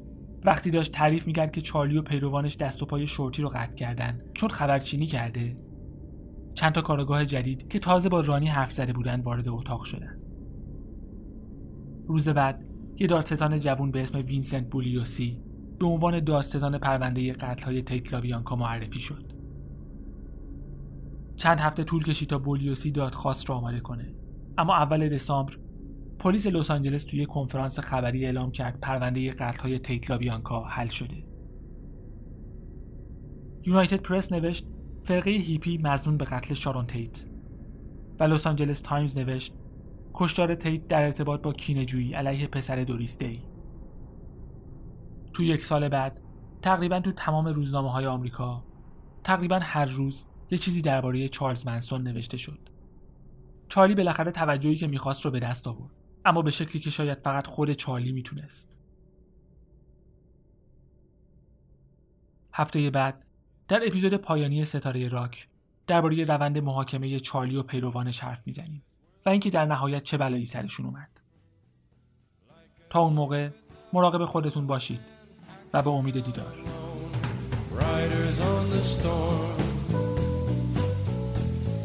وقتی 0.45 0.71
داشت 0.71 0.91
تعریف 0.91 1.27
می‌کرد 1.27 1.51
که 1.51 1.61
چارلی 1.61 1.97
و 1.97 2.01
پیروانش 2.01 2.57
دست 2.57 2.83
و 2.83 2.85
پای 2.85 3.07
شورتی 3.07 3.41
رو 3.41 3.49
قطع 3.49 3.75
کردن 3.75 4.21
چون 4.33 4.49
خبرچینی 4.49 5.05
کرده. 5.05 5.57
چند 6.53 6.73
تا 6.73 6.81
کارگاه 6.81 7.25
جدید 7.25 7.67
که 7.67 7.79
تازه 7.79 8.09
با 8.09 8.21
رانی 8.21 8.47
حرف 8.47 8.73
زده 8.73 8.93
بودن 8.93 9.21
وارد 9.21 9.49
اتاق 9.49 9.83
شدن. 9.83 10.17
روز 12.07 12.29
بعد 12.29 12.65
یه 12.99 13.07
دادستان 13.07 13.57
جوون 13.57 13.91
به 13.91 14.03
اسم 14.03 14.19
وینسنت 14.19 14.69
بوگلیوسی 14.69 15.41
به 15.79 15.85
عنوان 15.85 16.19
دادستان 16.19 16.77
پرونده 16.77 17.35
های 17.65 17.81
تیت 17.81 18.06
لابیانکا 18.06 18.55
معرفی 18.55 18.99
شد. 18.99 19.33
چند 21.35 21.59
هفته 21.59 21.83
طول 21.83 22.03
کشید 22.03 22.29
تا 22.29 22.39
بوگلیوسی 22.39 22.91
دادخواست 22.91 23.49
را 23.49 23.55
آماده 23.55 23.79
کنه. 23.79 24.13
اما 24.57 24.75
اول 24.75 25.09
دسامبر 25.09 25.57
پلیس 26.19 26.47
لس 26.47 26.71
آنجلس 26.71 27.03
توی 27.03 27.25
کنفرانس 27.25 27.79
خبری 27.79 28.25
اعلام 28.25 28.51
کرد 28.51 28.79
پرونده 28.79 29.31
قتل‌های 29.31 29.79
تیت 29.79 30.09
لابیانکا 30.09 30.63
حل 30.63 30.87
شده. 30.87 31.23
یونایتد 33.63 34.01
پرس 34.01 34.31
نوشت 34.31 34.67
فرقه 35.03 35.31
هیپی 35.31 35.77
مظنون 35.77 36.17
به 36.17 36.25
قتل 36.25 36.53
شارون 36.53 36.87
تیت. 36.87 37.25
و 38.19 38.23
لس 38.23 38.47
آنجلس 38.47 38.81
تایمز 38.81 39.17
نوشت 39.17 39.53
کشتار 40.13 40.55
تیت 40.55 40.87
در 40.87 41.03
ارتباط 41.03 41.41
با 41.41 41.53
کینه‌جویی 41.53 42.13
علیه 42.13 42.47
پسر 42.47 42.83
دوریس 42.83 43.17
دی 43.17 43.43
تو 45.33 45.43
یک 45.43 45.65
سال 45.65 45.89
بعد 45.89 46.21
تقریبا 46.61 46.99
تو 46.99 47.11
تمام 47.11 47.47
روزنامه 47.47 47.91
های 47.91 48.05
آمریکا 48.05 48.63
تقریبا 49.23 49.59
هر 49.61 49.85
روز 49.85 50.25
یه 50.51 50.57
چیزی 50.57 50.81
درباره 50.81 51.27
چارلز 51.27 51.67
منسون 51.67 52.03
نوشته 52.03 52.37
شد. 52.37 52.59
چارلی 53.67 53.95
بالاخره 53.95 54.31
توجهی 54.31 54.75
که 54.75 54.87
می‌خواست 54.87 55.25
رو 55.25 55.31
به 55.31 55.39
دست 55.39 55.67
آورد. 55.67 55.96
اما 56.27 56.41
به 56.41 56.51
شکلی 56.51 56.81
که 56.81 56.89
شاید 56.89 57.19
فقط 57.19 57.47
خود 57.47 57.71
چارلی 57.71 58.11
می‌تونست. 58.11 58.77
هفته 62.53 62.89
بعد 62.89 63.25
در 63.67 63.87
اپیزود 63.87 64.13
پایانی 64.13 64.65
ستاره 64.65 65.07
راک 65.07 65.47
درباره 65.87 66.25
روند 66.25 66.57
محاکمه 66.57 67.19
چارلی 67.19 67.55
و 67.55 67.63
پیروانش 67.63 68.19
حرف 68.19 68.41
می‌زنیم 68.45 68.83
و 69.25 69.29
اینکه 69.29 69.49
در 69.49 69.65
نهایت 69.65 70.03
چه 70.03 70.17
بلایی 70.17 70.45
سرشون 70.45 70.85
اومد. 70.85 71.19
تا 72.89 72.99
اون 72.99 73.13
موقع 73.13 73.49
مراقب 73.93 74.25
خودتون 74.25 74.67
باشید 74.67 75.01
و 75.73 75.81
به 75.81 75.89
امید 75.89 76.23
دیدار. 76.23 76.57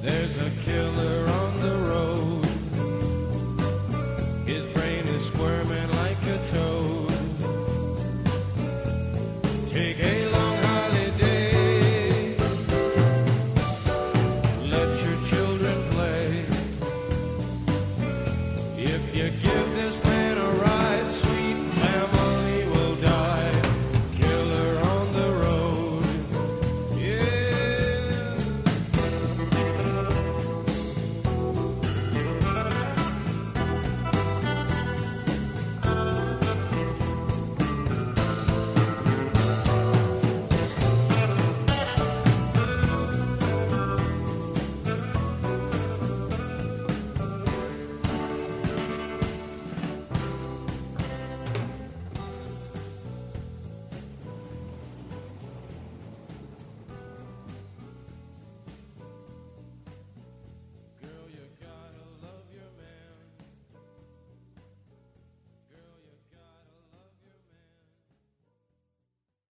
There's 0.04 0.40
a 0.40 0.50
killer 0.64 1.31
Take 9.92 10.06
a 10.06 10.30
long 10.30 10.51